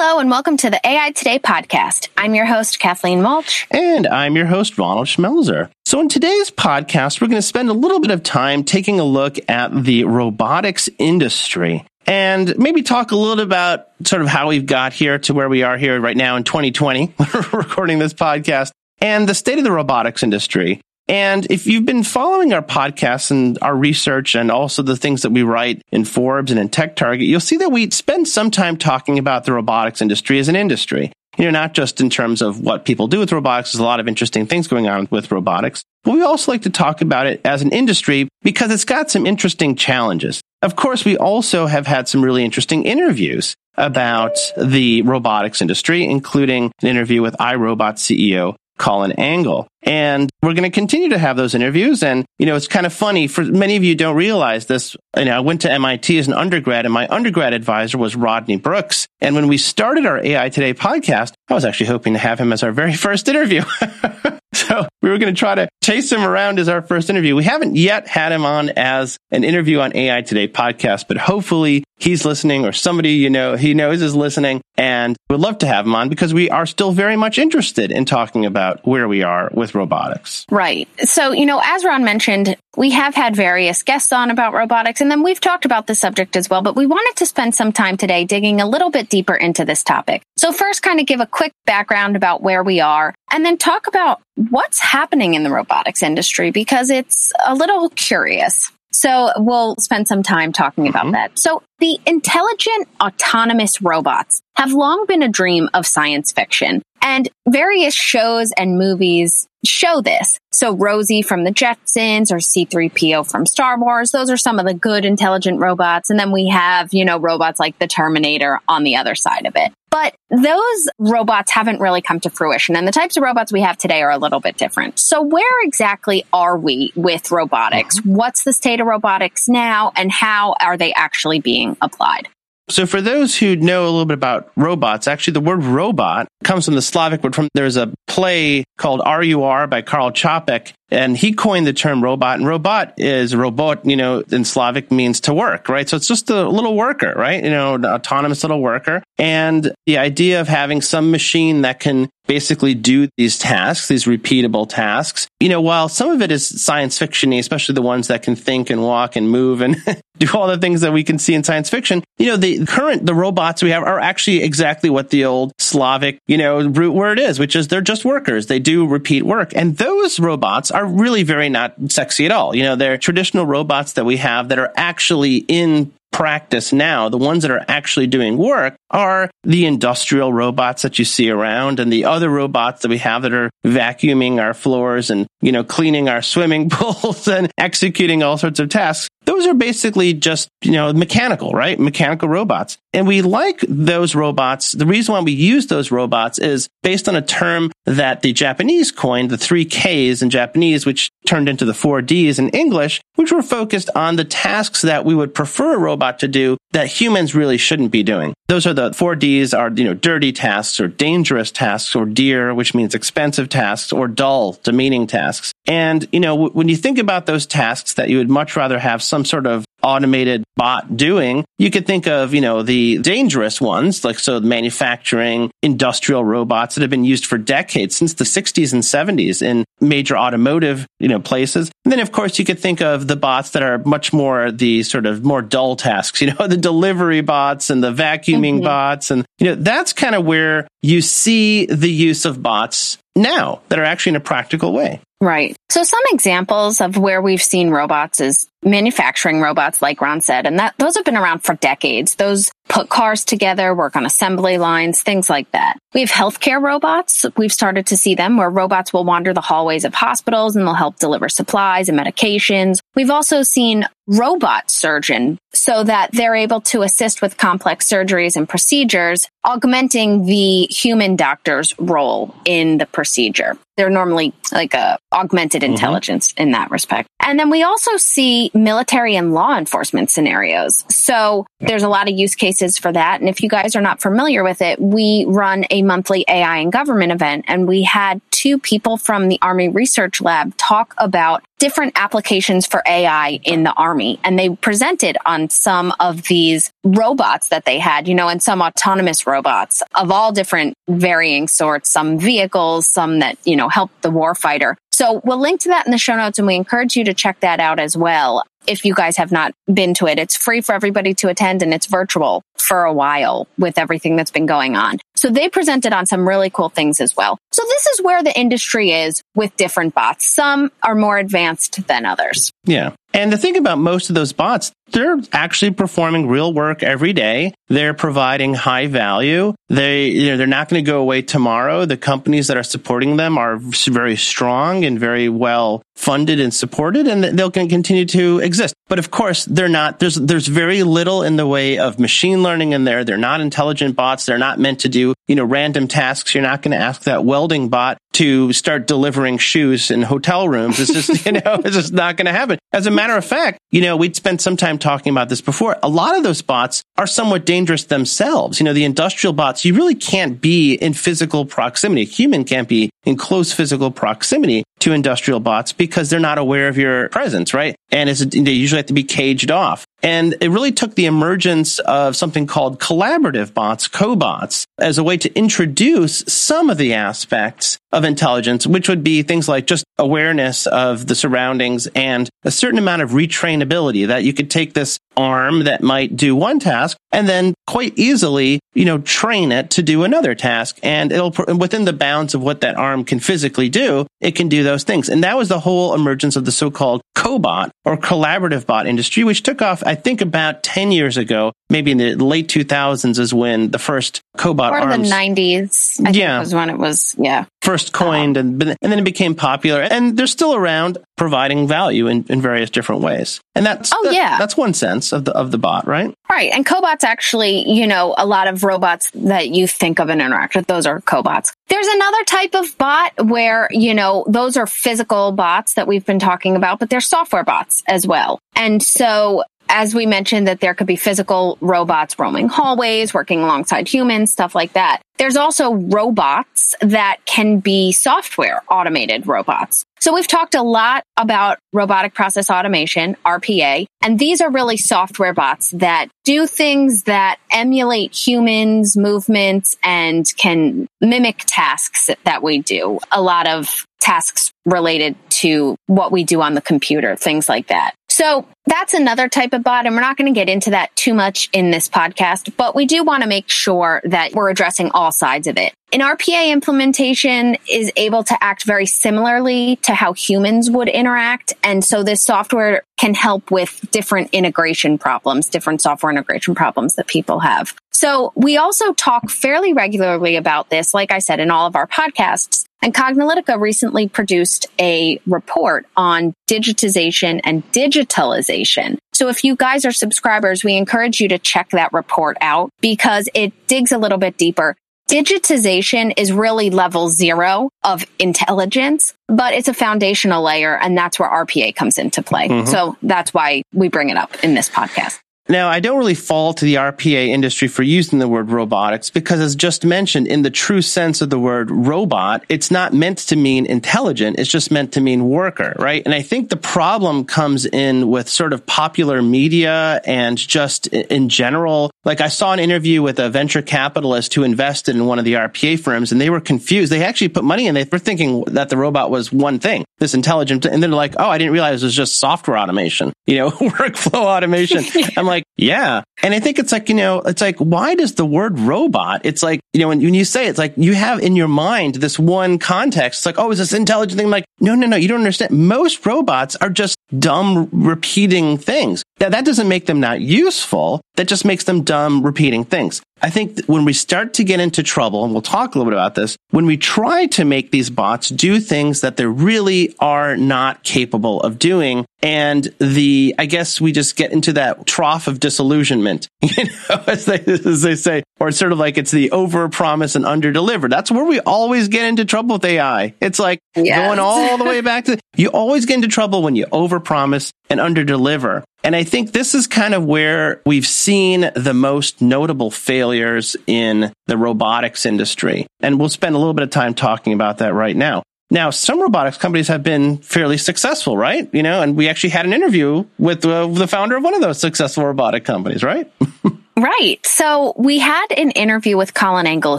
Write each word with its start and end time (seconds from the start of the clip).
Hello 0.00 0.20
and 0.20 0.30
welcome 0.30 0.56
to 0.58 0.70
the 0.70 0.80
AI 0.86 1.10
Today 1.10 1.40
podcast. 1.40 2.08
I'm 2.16 2.32
your 2.32 2.44
host, 2.46 2.78
Kathleen 2.78 3.18
Walch. 3.18 3.66
And 3.72 4.06
I'm 4.06 4.36
your 4.36 4.46
host, 4.46 4.78
Ronald 4.78 5.08
Schmelzer. 5.08 5.70
So 5.86 6.00
in 6.00 6.08
today's 6.08 6.52
podcast, 6.52 7.20
we're 7.20 7.26
going 7.26 7.38
to 7.38 7.42
spend 7.42 7.68
a 7.68 7.72
little 7.72 7.98
bit 7.98 8.12
of 8.12 8.22
time 8.22 8.62
taking 8.62 9.00
a 9.00 9.04
look 9.04 9.38
at 9.50 9.74
the 9.74 10.04
robotics 10.04 10.88
industry 10.98 11.84
and 12.06 12.56
maybe 12.56 12.82
talk 12.82 13.10
a 13.10 13.16
little 13.16 13.42
about 13.42 13.88
sort 14.04 14.22
of 14.22 14.28
how 14.28 14.46
we've 14.46 14.66
got 14.66 14.92
here 14.92 15.18
to 15.18 15.34
where 15.34 15.48
we 15.48 15.64
are 15.64 15.76
here 15.76 16.00
right 16.00 16.16
now 16.16 16.36
in 16.36 16.44
2020, 16.44 17.12
recording 17.52 17.98
this 17.98 18.14
podcast 18.14 18.70
and 19.00 19.28
the 19.28 19.34
state 19.34 19.58
of 19.58 19.64
the 19.64 19.72
robotics 19.72 20.22
industry. 20.22 20.80
And 21.08 21.46
if 21.50 21.66
you've 21.66 21.86
been 21.86 22.02
following 22.02 22.52
our 22.52 22.62
podcasts 22.62 23.30
and 23.30 23.58
our 23.62 23.74
research 23.74 24.34
and 24.34 24.50
also 24.50 24.82
the 24.82 24.96
things 24.96 25.22
that 25.22 25.30
we 25.30 25.42
write 25.42 25.82
in 25.90 26.04
Forbes 26.04 26.50
and 26.50 26.60
in 26.60 26.68
Tech 26.68 26.96
Target, 26.96 27.26
you'll 27.26 27.40
see 27.40 27.56
that 27.56 27.72
we 27.72 27.90
spend 27.90 28.28
some 28.28 28.50
time 28.50 28.76
talking 28.76 29.18
about 29.18 29.44
the 29.44 29.54
robotics 29.54 30.02
industry 30.02 30.38
as 30.38 30.48
an 30.48 30.56
industry. 30.56 31.10
You 31.38 31.44
know, 31.44 31.50
not 31.52 31.72
just 31.72 32.00
in 32.00 32.10
terms 32.10 32.42
of 32.42 32.60
what 32.60 32.84
people 32.84 33.06
do 33.06 33.20
with 33.20 33.32
robotics. 33.32 33.72
There's 33.72 33.80
a 33.80 33.84
lot 33.84 34.00
of 34.00 34.08
interesting 34.08 34.44
things 34.46 34.66
going 34.66 34.88
on 34.88 35.06
with 35.10 35.30
robotics, 35.30 35.84
but 36.02 36.12
we 36.12 36.22
also 36.22 36.50
like 36.50 36.62
to 36.62 36.70
talk 36.70 37.00
about 37.00 37.26
it 37.26 37.40
as 37.44 37.62
an 37.62 37.70
industry 37.70 38.28
because 38.42 38.72
it's 38.72 38.84
got 38.84 39.08
some 39.08 39.24
interesting 39.24 39.76
challenges. 39.76 40.42
Of 40.62 40.74
course, 40.74 41.04
we 41.04 41.16
also 41.16 41.66
have 41.66 41.86
had 41.86 42.08
some 42.08 42.24
really 42.24 42.44
interesting 42.44 42.82
interviews 42.82 43.54
about 43.76 44.36
the 44.56 45.02
robotics 45.02 45.62
industry, 45.62 46.04
including 46.04 46.72
an 46.82 46.88
interview 46.88 47.22
with 47.22 47.36
iRobot 47.36 47.94
CEO 47.94 48.56
Colin 48.78 49.12
Angle. 49.12 49.66
And 49.82 50.30
we're 50.42 50.54
going 50.54 50.64
to 50.64 50.74
continue 50.74 51.10
to 51.10 51.18
have 51.18 51.36
those 51.36 51.54
interviews. 51.54 52.02
And, 52.02 52.24
you 52.38 52.46
know, 52.46 52.56
it's 52.56 52.68
kind 52.68 52.86
of 52.86 52.92
funny 52.92 53.26
for 53.26 53.44
many 53.44 53.76
of 53.76 53.84
you 53.84 53.94
don't 53.94 54.16
realize 54.16 54.66
this. 54.66 54.96
You 55.16 55.26
know, 55.26 55.36
I 55.36 55.40
went 55.40 55.62
to 55.62 55.70
MIT 55.70 56.18
as 56.18 56.26
an 56.26 56.34
undergrad 56.34 56.84
and 56.84 56.92
my 56.92 57.06
undergrad 57.08 57.54
advisor 57.54 57.98
was 57.98 58.16
Rodney 58.16 58.56
Brooks. 58.56 59.06
And 59.20 59.34
when 59.34 59.48
we 59.48 59.58
started 59.58 60.06
our 60.06 60.24
AI 60.24 60.48
Today 60.48 60.74
podcast, 60.74 61.32
I 61.48 61.54
was 61.54 61.64
actually 61.64 61.86
hoping 61.86 62.14
to 62.14 62.18
have 62.18 62.38
him 62.38 62.52
as 62.52 62.62
our 62.62 62.72
very 62.72 62.94
first 62.94 63.28
interview. 63.28 63.62
so 64.52 64.86
we 65.02 65.10
were 65.10 65.18
going 65.18 65.34
to 65.34 65.38
try 65.38 65.54
to 65.54 65.68
chase 65.82 66.10
him 66.10 66.22
around 66.22 66.58
as 66.58 66.68
our 66.68 66.82
first 66.82 67.08
interview. 67.08 67.34
We 67.34 67.44
haven't 67.44 67.76
yet 67.76 68.08
had 68.08 68.32
him 68.32 68.44
on 68.44 68.70
as 68.70 69.16
an 69.30 69.44
interview 69.44 69.80
on 69.80 69.96
AI 69.96 70.22
Today 70.22 70.48
podcast, 70.48 71.06
but 71.08 71.16
hopefully 71.16 71.84
he's 71.98 72.24
listening 72.24 72.64
or 72.64 72.72
somebody 72.72 73.12
you 73.12 73.30
know 73.30 73.56
he 73.56 73.74
knows 73.74 74.02
is 74.02 74.14
listening 74.14 74.62
and 74.78 75.16
would 75.28 75.40
love 75.40 75.58
to 75.58 75.66
have 75.66 75.84
him 75.84 75.94
on 75.94 76.08
because 76.08 76.32
we 76.32 76.48
are 76.48 76.64
still 76.64 76.92
very 76.92 77.16
much 77.16 77.38
interested 77.38 77.90
in 77.90 78.04
talking 78.04 78.46
about 78.46 78.86
where 78.86 79.08
we 79.08 79.24
are 79.24 79.50
with 79.52 79.74
robotics. 79.74 80.46
Right. 80.50 80.88
So, 81.00 81.32
you 81.32 81.44
know, 81.44 81.60
as 81.62 81.84
Ron 81.84 82.04
mentioned, 82.04 82.56
we 82.76 82.92
have 82.92 83.14
had 83.14 83.34
various 83.34 83.82
guests 83.82 84.12
on 84.12 84.30
about 84.30 84.54
robotics 84.54 85.00
and 85.00 85.10
then 85.10 85.22
we've 85.24 85.40
talked 85.40 85.64
about 85.64 85.88
the 85.88 85.96
subject 85.96 86.36
as 86.36 86.48
well, 86.48 86.62
but 86.62 86.76
we 86.76 86.86
wanted 86.86 87.18
to 87.18 87.26
spend 87.26 87.54
some 87.54 87.72
time 87.72 87.96
today 87.96 88.24
digging 88.24 88.60
a 88.60 88.68
little 88.68 88.90
bit 88.90 89.08
deeper 89.08 89.34
into 89.34 89.64
this 89.64 89.82
topic. 89.82 90.22
So 90.36 90.52
first 90.52 90.82
kind 90.82 91.00
of 91.00 91.06
give 91.06 91.20
a 91.20 91.26
quick 91.26 91.52
background 91.66 92.14
about 92.14 92.40
where 92.40 92.62
we 92.62 92.80
are 92.80 93.14
and 93.32 93.44
then 93.44 93.58
talk 93.58 93.88
about 93.88 94.22
what's 94.36 94.78
happening 94.78 95.34
in 95.34 95.42
the 95.42 95.50
robotics 95.50 96.04
industry 96.04 96.52
because 96.52 96.90
it's 96.90 97.32
a 97.44 97.54
little 97.56 97.90
curious. 97.90 98.70
So 98.92 99.30
we'll 99.36 99.76
spend 99.76 100.08
some 100.08 100.22
time 100.22 100.52
talking 100.52 100.88
about 100.88 101.04
mm-hmm. 101.04 101.12
that. 101.12 101.38
So 101.38 101.62
the 101.78 101.98
intelligent 102.06 102.88
autonomous 103.00 103.82
robots 103.82 104.40
have 104.56 104.72
long 104.72 105.04
been 105.06 105.22
a 105.22 105.28
dream 105.28 105.68
of 105.74 105.86
science 105.86 106.32
fiction 106.32 106.82
and 107.02 107.28
various 107.48 107.94
shows 107.94 108.52
and 108.56 108.78
movies 108.78 109.46
show 109.64 110.00
this. 110.00 110.38
So 110.52 110.74
Rosie 110.74 111.22
from 111.22 111.44
the 111.44 111.50
Jetsons 111.50 112.30
or 112.30 112.38
C3PO 112.38 113.30
from 113.30 113.46
Star 113.46 113.78
Wars, 113.78 114.10
those 114.10 114.30
are 114.30 114.36
some 114.36 114.58
of 114.58 114.66
the 114.66 114.74
good 114.74 115.04
intelligent 115.04 115.60
robots. 115.60 116.10
And 116.10 116.18
then 116.18 116.32
we 116.32 116.48
have, 116.48 116.92
you 116.92 117.04
know, 117.04 117.18
robots 117.18 117.60
like 117.60 117.78
the 117.78 117.86
Terminator 117.86 118.60
on 118.68 118.84
the 118.84 118.96
other 118.96 119.14
side 119.14 119.46
of 119.46 119.54
it. 119.56 119.72
But 119.90 120.14
those 120.30 120.88
robots 120.98 121.50
haven't 121.50 121.80
really 121.80 122.02
come 122.02 122.20
to 122.20 122.30
fruition. 122.30 122.76
And 122.76 122.86
the 122.86 122.92
types 122.92 123.16
of 123.16 123.22
robots 123.22 123.52
we 123.52 123.62
have 123.62 123.78
today 123.78 124.02
are 124.02 124.10
a 124.10 124.18
little 124.18 124.40
bit 124.40 124.56
different. 124.56 124.98
So 124.98 125.22
where 125.22 125.62
exactly 125.64 126.24
are 126.32 126.58
we 126.58 126.92
with 126.94 127.30
robotics? 127.30 128.00
Mm-hmm. 128.00 128.14
What's 128.14 128.44
the 128.44 128.52
state 128.52 128.80
of 128.80 128.86
robotics 128.86 129.48
now 129.48 129.92
and 129.96 130.12
how 130.12 130.54
are 130.60 130.76
they 130.76 130.92
actually 130.92 131.40
being 131.40 131.76
applied? 131.80 132.28
So 132.70 132.84
for 132.84 133.00
those 133.00 133.36
who 133.36 133.56
know 133.56 133.84
a 133.84 133.90
little 133.90 134.04
bit 134.04 134.14
about 134.14 134.52
robots, 134.54 135.08
actually 135.08 135.32
the 135.32 135.40
word 135.40 135.64
robot 135.64 136.28
comes 136.44 136.66
from 136.66 136.74
the 136.74 136.82
Slavic 136.82 137.22
word 137.22 137.34
from 137.34 137.48
there's 137.54 137.78
a 137.78 137.94
play 138.06 138.64
called 138.76 139.00
RUR 139.06 139.66
by 139.66 139.80
Karl 139.80 140.10
Čapek 140.10 140.72
and 140.90 141.16
he 141.16 141.32
coined 141.32 141.66
the 141.66 141.72
term 141.72 142.02
robot 142.02 142.38
and 142.38 142.46
robot 142.46 142.94
is 142.96 143.34
robot, 143.34 143.84
you 143.84 143.96
know, 143.96 144.22
in 144.30 144.44
Slavic 144.44 144.90
means 144.90 145.20
to 145.22 145.34
work, 145.34 145.68
right? 145.68 145.88
So 145.88 145.96
it's 145.96 146.08
just 146.08 146.30
a 146.30 146.48
little 146.48 146.76
worker, 146.76 147.12
right? 147.16 147.42
You 147.42 147.50
know, 147.50 147.74
an 147.74 147.84
autonomous 147.84 148.42
little 148.42 148.60
worker. 148.60 149.02
And 149.18 149.72
the 149.86 149.98
idea 149.98 150.40
of 150.40 150.48
having 150.48 150.80
some 150.80 151.10
machine 151.10 151.62
that 151.62 151.80
can 151.80 152.08
basically 152.28 152.74
do 152.74 153.08
these 153.16 153.38
tasks, 153.38 153.88
these 153.88 154.04
repeatable 154.04 154.68
tasks. 154.68 155.26
You 155.40 155.48
know, 155.48 155.60
while 155.60 155.88
some 155.88 156.10
of 156.10 156.22
it 156.22 156.30
is 156.30 156.62
science 156.62 156.96
fictiony, 156.98 157.38
especially 157.38 157.74
the 157.74 157.82
ones 157.82 158.06
that 158.08 158.22
can 158.22 158.36
think 158.36 158.70
and 158.70 158.82
walk 158.82 159.16
and 159.16 159.28
move 159.28 159.60
and 159.62 159.76
do 160.18 160.28
all 160.34 160.46
the 160.46 160.58
things 160.58 160.82
that 160.82 160.92
we 160.92 161.02
can 161.02 161.18
see 161.18 161.34
in 161.34 161.42
science 161.42 161.70
fiction, 161.70 162.04
you 162.18 162.26
know, 162.26 162.36
the 162.36 162.64
current, 162.66 163.06
the 163.06 163.14
robots 163.14 163.62
we 163.62 163.70
have 163.70 163.82
are 163.82 163.98
actually 163.98 164.42
exactly 164.42 164.90
what 164.90 165.10
the 165.10 165.24
old 165.24 165.52
Slavic, 165.58 166.18
you 166.26 166.36
know, 166.36 166.68
root 166.68 166.92
word 166.92 167.18
is, 167.18 167.38
which 167.38 167.56
is 167.56 167.68
they're 167.68 167.80
just 167.80 168.04
workers. 168.04 168.46
They 168.46 168.58
do 168.58 168.86
repeat 168.86 169.24
work. 169.24 169.52
And 169.56 169.76
those 169.78 170.20
robots 170.20 170.70
are 170.78 170.86
really 170.86 171.24
very 171.24 171.48
not 171.48 171.74
sexy 171.88 172.24
at 172.24 172.30
all. 172.30 172.54
You 172.54 172.62
know, 172.62 172.76
they're 172.76 172.98
traditional 172.98 173.44
robots 173.44 173.94
that 173.94 174.04
we 174.04 174.16
have 174.18 174.48
that 174.50 174.60
are 174.60 174.72
actually 174.76 175.38
in 175.48 175.92
practice 176.12 176.72
now, 176.72 177.08
the 177.08 177.18
ones 177.18 177.42
that 177.42 177.50
are 177.50 177.64
actually 177.68 178.06
doing 178.06 178.36
work 178.36 178.74
are 178.90 179.30
the 179.44 179.66
industrial 179.66 180.32
robots 180.32 180.82
that 180.82 180.98
you 180.98 181.04
see 181.04 181.30
around 181.30 181.78
and 181.78 181.92
the 181.92 182.04
other 182.04 182.28
robots 182.28 182.82
that 182.82 182.88
we 182.88 182.98
have 182.98 183.22
that 183.22 183.32
are 183.32 183.50
vacuuming 183.64 184.40
our 184.40 184.54
floors 184.54 185.10
and, 185.10 185.26
you 185.42 185.52
know, 185.52 185.62
cleaning 185.62 186.08
our 186.08 186.22
swimming 186.22 186.70
pools 186.72 187.28
and 187.28 187.52
executing 187.58 188.22
all 188.22 188.38
sorts 188.38 188.58
of 188.58 188.68
tasks. 188.68 189.08
Those 189.26 189.46
are 189.46 189.54
basically 189.54 190.14
just, 190.14 190.48
you 190.62 190.72
know, 190.72 190.92
mechanical, 190.92 191.52
right? 191.52 191.78
Mechanical 191.78 192.28
robots. 192.28 192.78
And 192.92 193.06
we 193.06 193.20
like 193.22 193.60
those 193.68 194.14
robots. 194.14 194.72
The 194.72 194.86
reason 194.86 195.12
why 195.12 195.20
we 195.20 195.32
use 195.32 195.66
those 195.66 195.90
robots 195.90 196.38
is 196.38 196.68
based 196.82 197.08
on 197.08 197.16
a 197.16 197.22
term 197.22 197.70
that 197.84 198.22
the 198.22 198.32
Japanese 198.32 198.90
coined, 198.90 199.30
the 199.30 199.36
three 199.36 199.66
Ks 199.66 200.22
in 200.22 200.30
Japanese, 200.30 200.86
which 200.86 201.10
turned 201.26 201.48
into 201.48 201.66
the 201.66 201.74
four 201.74 202.00
Ds 202.00 202.38
in 202.38 202.48
English, 202.50 203.00
which 203.16 203.30
were 203.30 203.42
focused 203.42 203.90
on 203.94 204.16
the 204.16 204.24
tasks 204.24 204.82
that 204.82 205.04
we 205.04 205.14
would 205.14 205.34
prefer 205.34 205.74
a 205.74 205.78
robot 205.78 206.18
to 206.20 206.28
do 206.28 206.56
that 206.72 206.86
humans 206.86 207.34
really 207.34 207.58
shouldn't 207.58 207.90
be 207.90 208.02
doing. 208.02 208.32
Those 208.46 208.66
are 208.66 208.72
the 208.72 208.92
four 208.94 209.16
Ds 209.16 209.52
are, 209.52 209.70
you 209.70 209.84
know, 209.84 209.94
dirty 209.94 210.32
tasks 210.32 210.80
or 210.80 210.88
dangerous 210.88 211.50
tasks 211.50 211.94
or 211.94 212.06
dear, 212.06 212.54
which 212.54 212.74
means 212.74 212.94
expensive 212.94 213.48
tasks 213.48 213.92
or 213.92 214.08
dull, 214.08 214.58
demeaning 214.62 215.06
tasks. 215.06 215.52
And, 215.66 216.08
you 216.12 216.20
know, 216.20 216.48
when 216.48 216.68
you 216.68 216.76
think 216.76 216.98
about 216.98 217.26
those 217.26 217.46
tasks 217.46 217.94
that 217.94 218.08
you 218.08 218.16
would 218.18 218.30
much 218.30 218.56
rather 218.56 218.78
have 218.78 219.02
some 219.02 219.24
sort 219.26 219.46
of 219.46 219.64
automated 219.82 220.44
bot 220.56 220.96
doing, 220.96 221.44
you 221.58 221.70
could 221.70 221.86
think 221.86 222.06
of, 222.06 222.34
you 222.34 222.40
know, 222.40 222.62
the 222.62 222.98
dangerous 222.98 223.60
ones, 223.60 224.04
like 224.04 224.18
so 224.18 224.40
manufacturing 224.40 225.50
industrial 225.62 226.24
robots 226.24 226.74
that 226.74 226.82
have 226.82 226.90
been 226.90 227.04
used 227.04 227.26
for 227.26 227.38
decades 227.38 227.96
since 227.96 228.14
the 228.14 228.24
60s 228.24 228.72
and 228.72 228.82
70s 228.82 229.42
in 229.42 229.64
major 229.80 230.16
automotive, 230.16 230.86
you 230.98 231.08
know, 231.08 231.20
places. 231.20 231.70
And 231.84 231.92
then 231.92 232.00
of 232.00 232.12
course 232.12 232.38
you 232.38 232.44
could 232.44 232.58
think 232.58 232.80
of 232.80 233.06
the 233.06 233.16
bots 233.16 233.50
that 233.50 233.62
are 233.62 233.78
much 233.78 234.12
more 234.12 234.50
the 234.50 234.82
sort 234.82 235.06
of 235.06 235.24
more 235.24 235.42
dull 235.42 235.76
tasks, 235.76 236.20
you 236.20 236.32
know, 236.32 236.46
the 236.46 236.56
delivery 236.56 237.20
bots 237.20 237.70
and 237.70 237.82
the 237.82 237.92
vacuuming 237.92 238.56
mm-hmm. 238.56 238.64
bots. 238.64 239.10
And, 239.10 239.24
you 239.38 239.46
know, 239.46 239.54
that's 239.54 239.92
kind 239.92 240.14
of 240.14 240.24
where 240.24 240.66
you 240.82 241.00
see 241.00 241.66
the 241.66 241.90
use 241.90 242.24
of 242.24 242.42
bots 242.42 242.98
now 243.14 243.60
that 243.68 243.78
are 243.78 243.84
actually 243.84 244.10
in 244.10 244.16
a 244.16 244.20
practical 244.20 244.72
way. 244.72 245.00
Right. 245.20 245.56
So 245.68 245.82
some 245.82 246.02
examples 246.12 246.80
of 246.80 246.96
where 246.96 247.20
we've 247.20 247.42
seen 247.42 247.70
robots 247.70 248.20
is 248.20 248.46
manufacturing 248.62 249.40
robots, 249.40 249.82
like 249.82 250.00
Ron 250.00 250.20
said, 250.20 250.46
and 250.46 250.60
that 250.60 250.74
those 250.78 250.94
have 250.94 251.04
been 251.04 251.16
around 251.16 251.40
for 251.40 251.54
decades. 251.56 252.14
Those 252.14 252.52
put 252.68 252.88
cars 252.88 253.24
together, 253.24 253.74
work 253.74 253.96
on 253.96 254.06
assembly 254.06 254.58
lines, 254.58 255.02
things 255.02 255.28
like 255.28 255.50
that. 255.52 255.76
We 255.92 256.00
have 256.00 256.10
healthcare 256.10 256.62
robots. 256.62 257.26
We've 257.36 257.52
started 257.52 257.86
to 257.86 257.96
see 257.96 258.14
them 258.14 258.36
where 258.36 258.50
robots 258.50 258.92
will 258.92 259.04
wander 259.04 259.34
the 259.34 259.40
hallways 259.40 259.84
of 259.84 259.94
hospitals 259.94 260.54
and 260.54 260.64
they'll 260.64 260.74
help 260.74 260.98
deliver 260.98 261.28
supplies 261.28 261.88
and 261.88 261.98
medications. 261.98 262.78
We've 262.94 263.10
also 263.10 263.42
seen 263.42 263.86
robot 264.08 264.70
surgeon 264.70 265.38
so 265.52 265.84
that 265.84 266.10
they're 266.12 266.34
able 266.34 266.60
to 266.62 266.82
assist 266.82 267.22
with 267.22 267.36
complex 267.36 267.86
surgeries 267.88 268.36
and 268.36 268.48
procedures 268.48 269.28
augmenting 269.44 270.24
the 270.26 270.66
human 270.66 271.16
doctor's 271.16 271.78
role 271.78 272.34
in 272.44 272.78
the 272.78 272.86
procedure. 272.86 273.56
They're 273.76 273.90
normally 273.90 274.34
like 274.50 274.74
a 274.74 274.98
augmented 275.12 275.62
mm-hmm. 275.62 275.72
intelligence 275.72 276.34
in 276.36 276.50
that 276.50 276.70
respect. 276.70 277.08
And 277.20 277.38
then 277.38 277.50
we 277.50 277.62
also 277.62 277.96
see 277.96 278.50
military 278.54 279.16
and 279.16 279.32
law 279.34 279.56
enforcement 279.56 280.10
scenarios. 280.10 280.84
So 280.88 281.46
there's 281.60 281.82
a 281.82 281.88
lot 281.88 282.08
of 282.08 282.18
use 282.18 282.34
cases 282.34 282.78
for 282.78 282.90
that. 282.92 283.20
And 283.20 283.28
if 283.28 283.42
you 283.42 283.48
guys 283.48 283.76
are 283.76 283.80
not 283.80 284.00
familiar 284.00 284.42
with 284.42 284.62
it, 284.62 284.80
we 284.80 285.24
run 285.28 285.64
a 285.70 285.82
monthly 285.82 286.24
AI 286.28 286.58
and 286.58 286.72
government 286.72 287.12
event 287.12 287.44
and 287.48 287.68
we 287.68 287.82
had 287.82 288.20
two 288.30 288.58
people 288.58 288.96
from 288.96 289.28
the 289.28 289.38
Army 289.42 289.68
Research 289.68 290.20
Lab 290.20 290.56
talk 290.56 290.94
about 290.98 291.42
different 291.58 291.92
applications 291.96 292.66
for 292.66 292.82
AI 292.86 293.40
in 293.44 293.64
the 293.64 293.72
Army. 293.72 294.18
And 294.24 294.38
they 294.38 294.50
presented 294.50 295.18
on 295.26 295.50
some 295.50 295.92
of 296.00 296.22
these 296.24 296.70
robots 296.84 297.48
that 297.48 297.64
they 297.64 297.78
had, 297.78 298.08
you 298.08 298.14
know, 298.14 298.28
and 298.28 298.42
some 298.42 298.62
autonomous 298.62 299.26
robots 299.26 299.82
of 299.94 300.10
all 300.10 300.32
different 300.32 300.74
varying 300.88 301.48
sorts, 301.48 301.90
some 301.90 302.18
vehicles, 302.18 302.86
some 302.86 303.18
that, 303.18 303.38
you 303.44 303.56
know, 303.56 303.68
help 303.68 303.90
the 304.00 304.10
warfighter. 304.10 304.74
So 304.98 305.20
we'll 305.24 305.40
link 305.40 305.60
to 305.60 305.68
that 305.68 305.86
in 305.86 305.92
the 305.92 305.98
show 305.98 306.16
notes 306.16 306.38
and 306.38 306.46
we 306.46 306.56
encourage 306.56 306.96
you 306.96 307.04
to 307.04 307.14
check 307.14 307.40
that 307.40 307.60
out 307.60 307.78
as 307.78 307.96
well. 307.96 308.42
If 308.66 308.84
you 308.84 308.94
guys 308.94 309.16
have 309.16 309.30
not 309.30 309.54
been 309.72 309.94
to 309.94 310.06
it, 310.06 310.18
it's 310.18 310.36
free 310.36 310.60
for 310.60 310.74
everybody 310.74 311.14
to 311.14 311.28
attend 311.28 311.62
and 311.62 311.72
it's 311.72 311.86
virtual 311.86 312.42
for 312.56 312.84
a 312.84 312.92
while 312.92 313.46
with 313.56 313.78
everything 313.78 314.16
that's 314.16 314.32
been 314.32 314.46
going 314.46 314.76
on. 314.76 314.98
So 315.18 315.30
they 315.30 315.48
presented 315.48 315.92
on 315.92 316.06
some 316.06 316.26
really 316.26 316.48
cool 316.48 316.68
things 316.68 317.00
as 317.00 317.16
well. 317.16 317.38
So 317.50 317.62
this 317.64 317.86
is 317.88 318.02
where 318.02 318.22
the 318.22 318.38
industry 318.38 318.92
is 318.92 319.20
with 319.34 319.56
different 319.56 319.94
bots. 319.94 320.32
Some 320.32 320.70
are 320.82 320.94
more 320.94 321.18
advanced 321.18 321.86
than 321.88 322.06
others. 322.06 322.52
Yeah. 322.68 322.92
And 323.14 323.32
the 323.32 323.38
thing 323.38 323.56
about 323.56 323.78
most 323.78 324.10
of 324.10 324.14
those 324.14 324.34
bots, 324.34 324.70
they're 324.92 325.16
actually 325.32 325.70
performing 325.70 326.28
real 326.28 326.52
work 326.52 326.82
every 326.82 327.14
day. 327.14 327.54
They're 327.68 327.94
providing 327.94 328.52
high 328.52 328.86
value. 328.86 329.54
They, 329.68 330.08
you 330.08 330.30
know, 330.30 330.36
they're 330.36 330.46
not 330.46 330.68
going 330.68 330.84
to 330.84 330.88
go 330.88 331.00
away 331.00 331.22
tomorrow. 331.22 331.86
The 331.86 331.96
companies 331.96 332.48
that 332.48 332.58
are 332.58 332.62
supporting 332.62 333.16
them 333.16 333.38
are 333.38 333.56
very 333.58 334.16
strong 334.16 334.84
and 334.84 335.00
very 335.00 335.30
well 335.30 335.82
funded 335.96 336.38
and 336.38 336.52
supported 336.52 337.08
and 337.08 337.24
they'll 337.24 337.50
continue 337.50 338.04
to 338.04 338.38
exist. 338.40 338.74
But 338.88 338.98
of 338.98 339.10
course, 339.10 339.46
they're 339.46 339.68
not, 339.68 339.98
there's, 339.98 340.14
there's 340.14 340.46
very 340.46 340.82
little 340.82 341.22
in 341.22 341.36
the 341.36 341.46
way 341.46 341.78
of 341.78 341.98
machine 341.98 342.42
learning 342.42 342.72
in 342.72 342.84
there. 342.84 343.04
They're 343.04 343.16
not 343.16 343.40
intelligent 343.40 343.96
bots. 343.96 344.26
They're 344.26 344.38
not 344.38 344.58
meant 344.58 344.80
to 344.80 344.88
do, 344.88 345.14
you 345.28 345.36
know, 345.36 345.44
random 345.44 345.86
tasks. 345.86 346.34
You're 346.34 346.42
not 346.42 346.62
going 346.62 346.72
to 346.72 346.82
ask 346.82 347.02
that 347.02 347.24
welding 347.24 347.68
bot 347.68 347.98
to 348.14 348.52
start 348.52 348.86
delivering 348.86 349.38
shoes 349.38 349.90
in 349.90 350.02
hotel 350.02 350.48
rooms. 350.48 350.80
It's 350.80 350.92
just, 350.92 351.26
you 351.26 351.32
know, 351.32 351.60
it's 351.64 351.76
just 351.76 351.92
not 351.92 352.16
going 352.16 352.26
to 352.26 352.32
happen. 352.32 352.58
As 352.72 352.86
a 352.86 352.90
matter 352.90 353.16
of 353.16 353.24
fact, 353.24 353.60
you 353.70 353.82
know, 353.82 353.96
we'd 353.96 354.16
spent 354.16 354.40
some 354.40 354.56
time 354.56 354.78
talking 354.78 355.12
about 355.12 355.28
this 355.28 355.40
before. 355.40 355.76
A 355.82 355.88
lot 355.88 356.16
of 356.16 356.22
those 356.24 356.42
bots 356.42 356.82
are 356.96 357.06
somewhat 357.06 357.46
dangerous 357.46 357.84
themselves. 357.84 358.58
You 358.58 358.64
know, 358.64 358.72
the 358.72 358.84
industrial 358.84 359.34
bots, 359.34 359.64
you 359.64 359.74
really 359.74 359.94
can't 359.94 360.40
be 360.40 360.74
in 360.74 360.94
physical 360.94 361.44
proximity. 361.44 362.02
A 362.02 362.06
human 362.06 362.44
can't 362.44 362.68
be 362.68 362.90
in 363.04 363.16
close 363.16 363.52
physical 363.52 363.90
proximity 363.90 364.64
to 364.80 364.92
industrial 364.92 365.40
bots 365.40 365.72
because 365.72 366.10
they're 366.10 366.20
not 366.20 366.38
aware 366.38 366.68
of 366.68 366.78
your 366.78 367.08
presence, 367.08 367.54
right? 367.54 367.76
And 367.90 368.08
they 368.08 368.52
usually 368.52 368.78
have 368.78 368.86
to 368.86 368.92
be 368.92 369.04
caged 369.04 369.50
off. 369.50 369.86
And 370.02 370.36
it 370.40 370.50
really 370.50 370.72
took 370.72 370.94
the 370.94 371.06
emergence 371.06 371.78
of 371.80 372.14
something 372.14 372.46
called 372.46 372.78
collaborative 372.78 373.52
bots, 373.52 373.88
cobots, 373.88 374.64
as 374.78 374.98
a 374.98 375.02
way 375.02 375.16
to 375.16 375.34
introduce 375.34 376.18
some 376.28 376.70
of 376.70 376.78
the 376.78 376.94
aspects 376.94 377.78
of 377.92 378.04
intelligence, 378.04 378.66
which 378.66 378.88
would 378.88 379.02
be 379.02 379.22
things 379.22 379.48
like 379.48 379.66
just 379.66 379.84
awareness 379.98 380.66
of 380.66 381.06
the 381.06 381.14
surroundings 381.14 381.86
and 381.94 382.28
a 382.44 382.50
certain 382.50 382.78
amount 382.78 383.02
of 383.02 383.10
retrainability 383.10 384.06
that 384.06 384.24
you 384.24 384.32
could 384.32 384.50
take 384.50 384.74
this 384.74 384.98
arm 385.16 385.64
that 385.64 385.82
might 385.82 386.16
do 386.16 386.36
one 386.36 386.60
task 386.60 386.96
and 387.10 387.28
then 387.28 387.54
quite 387.66 387.92
easily, 387.98 388.60
you 388.74 388.84
know, 388.84 388.98
train 388.98 389.50
it 389.50 389.70
to 389.70 389.82
do 389.82 390.04
another 390.04 390.34
task. 390.34 390.78
And 390.82 391.10
it'll, 391.10 391.34
within 391.56 391.84
the 391.84 391.92
bounds 391.92 392.34
of 392.34 392.42
what 392.42 392.60
that 392.60 392.76
arm 392.76 393.04
can 393.04 393.18
physically 393.18 393.68
do, 393.68 394.06
it 394.20 394.36
can 394.36 394.48
do 394.48 394.62
those 394.62 394.84
things. 394.84 395.08
And 395.08 395.24
that 395.24 395.36
was 395.36 395.48
the 395.48 395.58
whole 395.58 395.94
emergence 395.94 396.36
of 396.36 396.44
the 396.44 396.52
so-called 396.52 397.00
cobot 397.16 397.70
or 397.84 397.96
collaborative 397.96 398.66
bot 398.66 398.86
industry, 398.86 399.24
which 399.24 399.42
took 399.42 399.60
off, 399.60 399.82
I 399.84 399.96
think 399.96 400.20
about 400.20 400.62
10 400.62 400.92
years 400.92 401.16
ago, 401.16 401.52
maybe 401.68 401.90
in 401.90 401.98
the 401.98 402.14
late 402.14 402.48
2000s 402.48 403.18
is 403.18 403.34
when 403.34 403.70
the 403.70 403.78
first 403.78 404.20
cobot 404.36 404.70
or 404.70 404.78
arms. 404.78 405.08
the 405.08 405.14
90s. 405.14 406.06
I 406.06 406.10
yeah. 406.10 406.38
was 406.38 406.54
when 406.54 406.70
it 406.70 406.78
was, 406.78 407.16
yeah. 407.18 407.46
First 407.62 407.77
coined 407.84 408.36
and, 408.36 408.62
and 408.62 408.76
then 408.80 408.98
it 408.98 409.04
became 409.04 409.34
popular 409.34 409.80
and 409.80 410.16
they're 410.16 410.26
still 410.26 410.54
around 410.54 410.98
providing 411.16 411.66
value 411.66 412.06
in, 412.06 412.24
in 412.28 412.40
various 412.40 412.70
different 412.70 413.02
ways. 413.02 413.40
And 413.54 413.66
that's, 413.66 413.90
oh, 413.94 414.00
that, 414.04 414.14
yeah. 414.14 414.38
that's 414.38 414.56
one 414.56 414.74
sense 414.74 415.12
of 415.12 415.24
the, 415.24 415.32
of 415.32 415.50
the 415.50 415.58
bot, 415.58 415.86
right? 415.86 416.14
Right. 416.30 416.52
And 416.52 416.64
cobots 416.64 417.04
actually, 417.04 417.68
you 417.68 417.86
know, 417.86 418.14
a 418.16 418.26
lot 418.26 418.46
of 418.46 418.62
robots 418.62 419.10
that 419.14 419.48
you 419.48 419.66
think 419.66 419.98
of 419.98 420.08
and 420.08 420.20
interact 420.20 420.54
with, 420.54 420.66
those 420.66 420.86
are 420.86 421.00
cobots. 421.00 421.52
There's 421.68 421.86
another 421.86 422.24
type 422.24 422.54
of 422.54 422.78
bot 422.78 423.26
where, 423.26 423.68
you 423.70 423.94
know, 423.94 424.24
those 424.28 424.56
are 424.56 424.66
physical 424.66 425.32
bots 425.32 425.74
that 425.74 425.86
we've 425.86 426.06
been 426.06 426.18
talking 426.18 426.56
about, 426.56 426.78
but 426.78 426.90
they're 426.90 427.00
software 427.00 427.44
bots 427.44 427.82
as 427.86 428.06
well. 428.06 428.38
And 428.54 428.82
so 428.82 429.44
as 429.68 429.94
we 429.94 430.06
mentioned 430.06 430.46
that 430.48 430.60
there 430.60 430.74
could 430.74 430.86
be 430.86 430.96
physical 430.96 431.58
robots 431.60 432.18
roaming 432.18 432.48
hallways, 432.48 433.12
working 433.12 433.42
alongside 433.42 433.88
humans, 433.88 434.32
stuff 434.32 434.54
like 434.54 434.72
that. 434.72 435.02
There's 435.18 435.36
also 435.36 435.74
robots 435.74 436.74
that 436.80 437.18
can 437.24 437.58
be 437.58 437.92
software 437.92 438.62
automated 438.70 439.26
robots. 439.26 439.84
So 440.00 440.14
we've 440.14 440.28
talked 440.28 440.54
a 440.54 440.62
lot 440.62 441.02
about 441.16 441.58
robotic 441.72 442.14
process 442.14 442.50
automation, 442.50 443.16
RPA, 443.26 443.86
and 444.00 444.18
these 444.18 444.40
are 444.40 444.50
really 444.50 444.76
software 444.76 445.34
bots 445.34 445.70
that 445.70 446.06
do 446.24 446.46
things 446.46 447.02
that 447.04 447.38
emulate 447.50 448.14
humans' 448.14 448.96
movements 448.96 449.76
and 449.82 450.24
can 450.36 450.86
mimic 451.00 451.42
tasks 451.46 452.10
that 452.24 452.42
we 452.42 452.58
do. 452.58 453.00
A 453.10 453.20
lot 453.20 453.48
of 453.48 453.84
tasks 454.00 454.52
related 454.64 455.16
to 455.30 455.76
what 455.86 456.12
we 456.12 456.22
do 456.22 456.40
on 456.42 456.54
the 456.54 456.62
computer, 456.62 457.16
things 457.16 457.48
like 457.48 457.66
that. 457.66 457.94
So 458.18 458.48
that's 458.66 458.94
another 458.94 459.28
type 459.28 459.52
of 459.52 459.62
bot. 459.62 459.86
And 459.86 459.94
we're 459.94 460.00
not 460.00 460.16
going 460.16 460.34
to 460.34 460.36
get 460.36 460.48
into 460.48 460.70
that 460.70 460.94
too 460.96 461.14
much 461.14 461.48
in 461.52 461.70
this 461.70 461.88
podcast, 461.88 462.52
but 462.56 462.74
we 462.74 462.84
do 462.84 463.04
want 463.04 463.22
to 463.22 463.28
make 463.28 463.48
sure 463.48 464.02
that 464.02 464.32
we're 464.32 464.50
addressing 464.50 464.90
all 464.90 465.12
sides 465.12 465.46
of 465.46 465.56
it. 465.56 465.72
An 465.92 466.00
RPA 466.00 466.50
implementation 466.50 467.56
is 467.70 467.92
able 467.94 468.24
to 468.24 468.36
act 468.42 468.64
very 468.64 468.86
similarly 468.86 469.76
to 469.82 469.94
how 469.94 470.14
humans 470.14 470.68
would 470.68 470.88
interact. 470.88 471.52
And 471.62 471.84
so 471.84 472.02
this 472.02 472.24
software 472.24 472.82
can 472.98 473.14
help 473.14 473.52
with 473.52 473.88
different 473.92 474.30
integration 474.32 474.98
problems, 474.98 475.48
different 475.48 475.80
software 475.80 476.10
integration 476.10 476.56
problems 476.56 476.96
that 476.96 477.06
people 477.06 477.38
have. 477.38 477.72
So 477.92 478.32
we 478.34 478.56
also 478.56 478.94
talk 478.94 479.30
fairly 479.30 479.72
regularly 479.74 480.34
about 480.34 480.70
this, 480.70 480.92
like 480.92 481.12
I 481.12 481.20
said, 481.20 481.38
in 481.38 481.52
all 481.52 481.68
of 481.68 481.76
our 481.76 481.86
podcasts. 481.86 482.67
And 482.82 482.94
Cognilytica 482.94 483.60
recently 483.60 484.08
produced 484.08 484.66
a 484.80 485.20
report 485.26 485.86
on 485.96 486.34
digitization 486.48 487.40
and 487.44 487.68
digitalization. 487.72 488.98
So 489.12 489.28
if 489.28 489.42
you 489.42 489.56
guys 489.56 489.84
are 489.84 489.92
subscribers, 489.92 490.62
we 490.62 490.76
encourage 490.76 491.20
you 491.20 491.28
to 491.28 491.38
check 491.38 491.70
that 491.70 491.92
report 491.92 492.36
out 492.40 492.70
because 492.80 493.28
it 493.34 493.52
digs 493.66 493.90
a 493.90 493.98
little 493.98 494.18
bit 494.18 494.36
deeper. 494.36 494.76
Digitization 495.08 496.12
is 496.16 496.30
really 496.30 496.68
level 496.70 497.08
zero 497.08 497.70
of 497.82 498.04
intelligence, 498.18 499.14
but 499.26 499.54
it's 499.54 499.66
a 499.66 499.74
foundational 499.74 500.42
layer 500.44 500.78
and 500.78 500.96
that's 500.96 501.18
where 501.18 501.30
RPA 501.30 501.74
comes 501.74 501.96
into 501.98 502.22
play. 502.22 502.48
Mm-hmm. 502.48 502.66
So 502.66 502.96
that's 503.02 503.32
why 503.32 503.62
we 503.72 503.88
bring 503.88 504.10
it 504.10 504.18
up 504.18 504.44
in 504.44 504.54
this 504.54 504.68
podcast. 504.68 505.18
Now, 505.50 505.68
I 505.70 505.80
don't 505.80 505.98
really 505.98 506.14
fall 506.14 506.52
to 506.52 506.64
the 506.64 506.74
RPA 506.74 507.28
industry 507.28 507.68
for 507.68 507.82
using 507.82 508.18
the 508.18 508.28
word 508.28 508.50
robotics 508.50 509.08
because 509.08 509.40
as 509.40 509.56
just 509.56 509.82
mentioned, 509.82 510.26
in 510.26 510.42
the 510.42 510.50
true 510.50 510.82
sense 510.82 511.22
of 511.22 511.30
the 511.30 511.38
word 511.38 511.70
robot, 511.70 512.44
it's 512.50 512.70
not 512.70 512.92
meant 512.92 513.18
to 513.18 513.36
mean 513.36 513.64
intelligent. 513.64 514.38
It's 514.38 514.50
just 514.50 514.70
meant 514.70 514.92
to 514.92 515.00
mean 515.00 515.26
worker, 515.26 515.74
right? 515.78 516.02
And 516.04 516.12
I 516.12 516.20
think 516.20 516.50
the 516.50 516.58
problem 516.58 517.24
comes 517.24 517.64
in 517.64 518.10
with 518.10 518.28
sort 518.28 518.52
of 518.52 518.66
popular 518.66 519.22
media 519.22 520.02
and 520.04 520.36
just 520.36 520.88
in 520.88 521.30
general. 521.30 521.90
Like 522.04 522.20
I 522.20 522.28
saw 522.28 522.52
an 522.52 522.58
interview 522.58 523.00
with 523.00 523.18
a 523.18 523.30
venture 523.30 523.62
capitalist 523.62 524.34
who 524.34 524.42
invested 524.42 524.96
in 524.96 525.06
one 525.06 525.18
of 525.18 525.24
the 525.24 525.34
RPA 525.34 525.80
firms 525.80 526.12
and 526.12 526.20
they 526.20 526.28
were 526.28 526.40
confused. 526.40 526.92
They 526.92 527.02
actually 527.02 527.28
put 527.28 527.44
money 527.44 527.66
in. 527.66 527.74
They 527.74 527.88
were 527.90 527.98
thinking 527.98 528.44
that 528.48 528.68
the 528.68 528.76
robot 528.76 529.10
was 529.10 529.32
one 529.32 529.60
thing, 529.60 529.86
this 529.96 530.12
intelligent. 530.12 530.66
And 530.66 530.82
then 530.82 530.90
they're 530.90 530.96
like, 530.96 531.14
Oh, 531.18 531.28
I 531.28 531.38
didn't 531.38 531.54
realize 531.54 531.82
it 531.82 531.86
was 531.86 531.94
just 531.94 532.18
software 532.18 532.58
automation, 532.58 533.14
you 533.26 533.36
know, 533.36 533.50
workflow 533.50 534.24
automation. 534.24 534.84
I'm 535.16 535.26
like, 535.26 535.37
yeah. 535.58 536.02
And 536.22 536.32
I 536.32 536.40
think 536.40 536.60
it's 536.60 536.70
like, 536.70 536.88
you 536.88 536.94
know, 536.94 537.20
it's 537.20 537.42
like, 537.42 537.58
why 537.58 537.96
does 537.96 538.14
the 538.14 538.24
word 538.24 538.60
robot? 538.60 539.22
It's 539.24 539.42
like, 539.42 539.60
you 539.72 539.80
know, 539.80 539.88
when, 539.88 540.00
when 540.00 540.14
you 540.14 540.24
say 540.24 540.46
it, 540.46 540.50
it's 540.50 540.58
like 540.58 540.74
you 540.76 540.94
have 540.94 541.18
in 541.18 541.34
your 541.34 541.48
mind 541.48 541.96
this 541.96 542.18
one 542.18 542.58
context. 542.58 543.20
It's 543.20 543.26
like, 543.26 543.38
oh, 543.38 543.50
is 543.50 543.58
this 543.58 543.72
intelligent 543.72 544.16
thing? 544.16 544.26
I'm 544.26 544.30
like, 544.30 544.44
no, 544.60 544.76
no, 544.76 544.86
no, 544.86 544.96
you 544.96 545.08
don't 545.08 545.18
understand. 545.18 545.50
Most 545.50 546.06
robots 546.06 546.54
are 546.56 546.70
just 546.70 546.96
dumb 547.16 547.68
repeating 547.72 548.58
things. 548.58 549.02
Now, 549.20 549.30
that 549.30 549.44
doesn't 549.44 549.68
make 549.68 549.86
them 549.86 550.00
not 550.00 550.20
useful. 550.20 551.00
That 551.16 551.28
just 551.28 551.44
makes 551.44 551.64
them 551.64 551.82
dumb 551.82 552.22
repeating 552.22 552.64
things. 552.64 553.02
I 553.20 553.30
think 553.30 553.64
when 553.66 553.84
we 553.84 553.92
start 553.92 554.34
to 554.34 554.44
get 554.44 554.60
into 554.60 554.82
trouble, 554.82 555.24
and 555.24 555.32
we'll 555.32 555.42
talk 555.42 555.74
a 555.74 555.78
little 555.78 555.90
bit 555.90 555.96
about 555.96 556.14
this, 556.14 556.36
when 556.50 556.66
we 556.66 556.76
try 556.76 557.26
to 557.26 557.44
make 557.44 557.70
these 557.70 557.90
bots 557.90 558.28
do 558.28 558.60
things 558.60 559.00
that 559.00 559.16
they 559.16 559.26
really 559.26 559.94
are 559.98 560.36
not 560.36 560.84
capable 560.84 561.40
of 561.40 561.58
doing, 561.58 562.04
and 562.22 562.72
the, 562.78 563.34
I 563.38 563.46
guess 563.46 563.80
we 563.80 563.90
just 563.90 564.14
get 564.14 564.32
into 564.32 564.52
that 564.54 564.86
trough 564.86 565.26
of 565.26 565.40
disillusionment, 565.40 566.28
you 566.42 566.64
know, 566.64 567.02
as 567.06 567.24
they, 567.24 567.40
as 567.40 567.82
they 567.82 567.96
say, 567.96 568.22
or 568.38 568.48
it's 568.48 568.58
sort 568.58 568.72
of 568.72 568.78
like 568.78 568.98
it's 568.98 569.10
the 569.10 569.32
over 569.32 569.68
promise 569.68 570.14
and 570.14 570.24
under 570.24 570.52
deliver. 570.52 570.88
That's 570.88 571.10
where 571.10 571.24
we 571.24 571.40
always 571.40 571.88
get 571.88 572.04
into 572.04 572.24
trouble 572.24 572.54
with 572.54 572.64
AI. 572.64 573.14
It's 573.20 573.40
like 573.40 573.58
yes. 573.74 573.98
going 573.98 574.20
all 574.20 574.58
the 574.58 574.64
way 574.64 574.80
back 574.80 575.06
to, 575.06 575.18
you 575.36 575.48
always 575.48 575.86
get 575.86 575.94
into 575.94 576.08
trouble 576.08 576.42
when 576.42 576.54
you 576.54 576.66
over 576.70 576.97
promise 577.00 577.52
and 577.70 577.80
under 577.80 578.04
deliver. 578.04 578.64
And 578.84 578.94
I 578.94 579.04
think 579.04 579.32
this 579.32 579.54
is 579.54 579.66
kind 579.66 579.94
of 579.94 580.04
where 580.04 580.62
we've 580.64 580.86
seen 580.86 581.50
the 581.54 581.74
most 581.74 582.20
notable 582.22 582.70
failures 582.70 583.56
in 583.66 584.12
the 584.26 584.38
robotics 584.38 585.04
industry. 585.04 585.66
And 585.80 585.98
we'll 585.98 586.08
spend 586.08 586.34
a 586.34 586.38
little 586.38 586.54
bit 586.54 586.62
of 586.62 586.70
time 586.70 586.94
talking 586.94 587.32
about 587.32 587.58
that 587.58 587.74
right 587.74 587.96
now. 587.96 588.22
Now, 588.50 588.70
some 588.70 589.00
robotics 589.00 589.36
companies 589.36 589.68
have 589.68 589.82
been 589.82 590.18
fairly 590.18 590.56
successful, 590.56 591.18
right? 591.18 591.48
You 591.52 591.62
know, 591.62 591.82
and 591.82 591.96
we 591.96 592.08
actually 592.08 592.30
had 592.30 592.46
an 592.46 592.54
interview 592.54 593.04
with 593.18 593.44
uh, 593.44 593.66
the 593.66 593.86
founder 593.86 594.16
of 594.16 594.24
one 594.24 594.34
of 594.34 594.40
those 594.40 594.58
successful 594.58 595.04
robotic 595.04 595.44
companies, 595.44 595.82
right? 595.82 596.10
Right. 596.78 597.18
So 597.26 597.74
we 597.76 597.98
had 597.98 598.26
an 598.30 598.52
interview 598.52 598.96
with 598.96 599.12
Colin 599.12 599.48
Angle, 599.48 599.78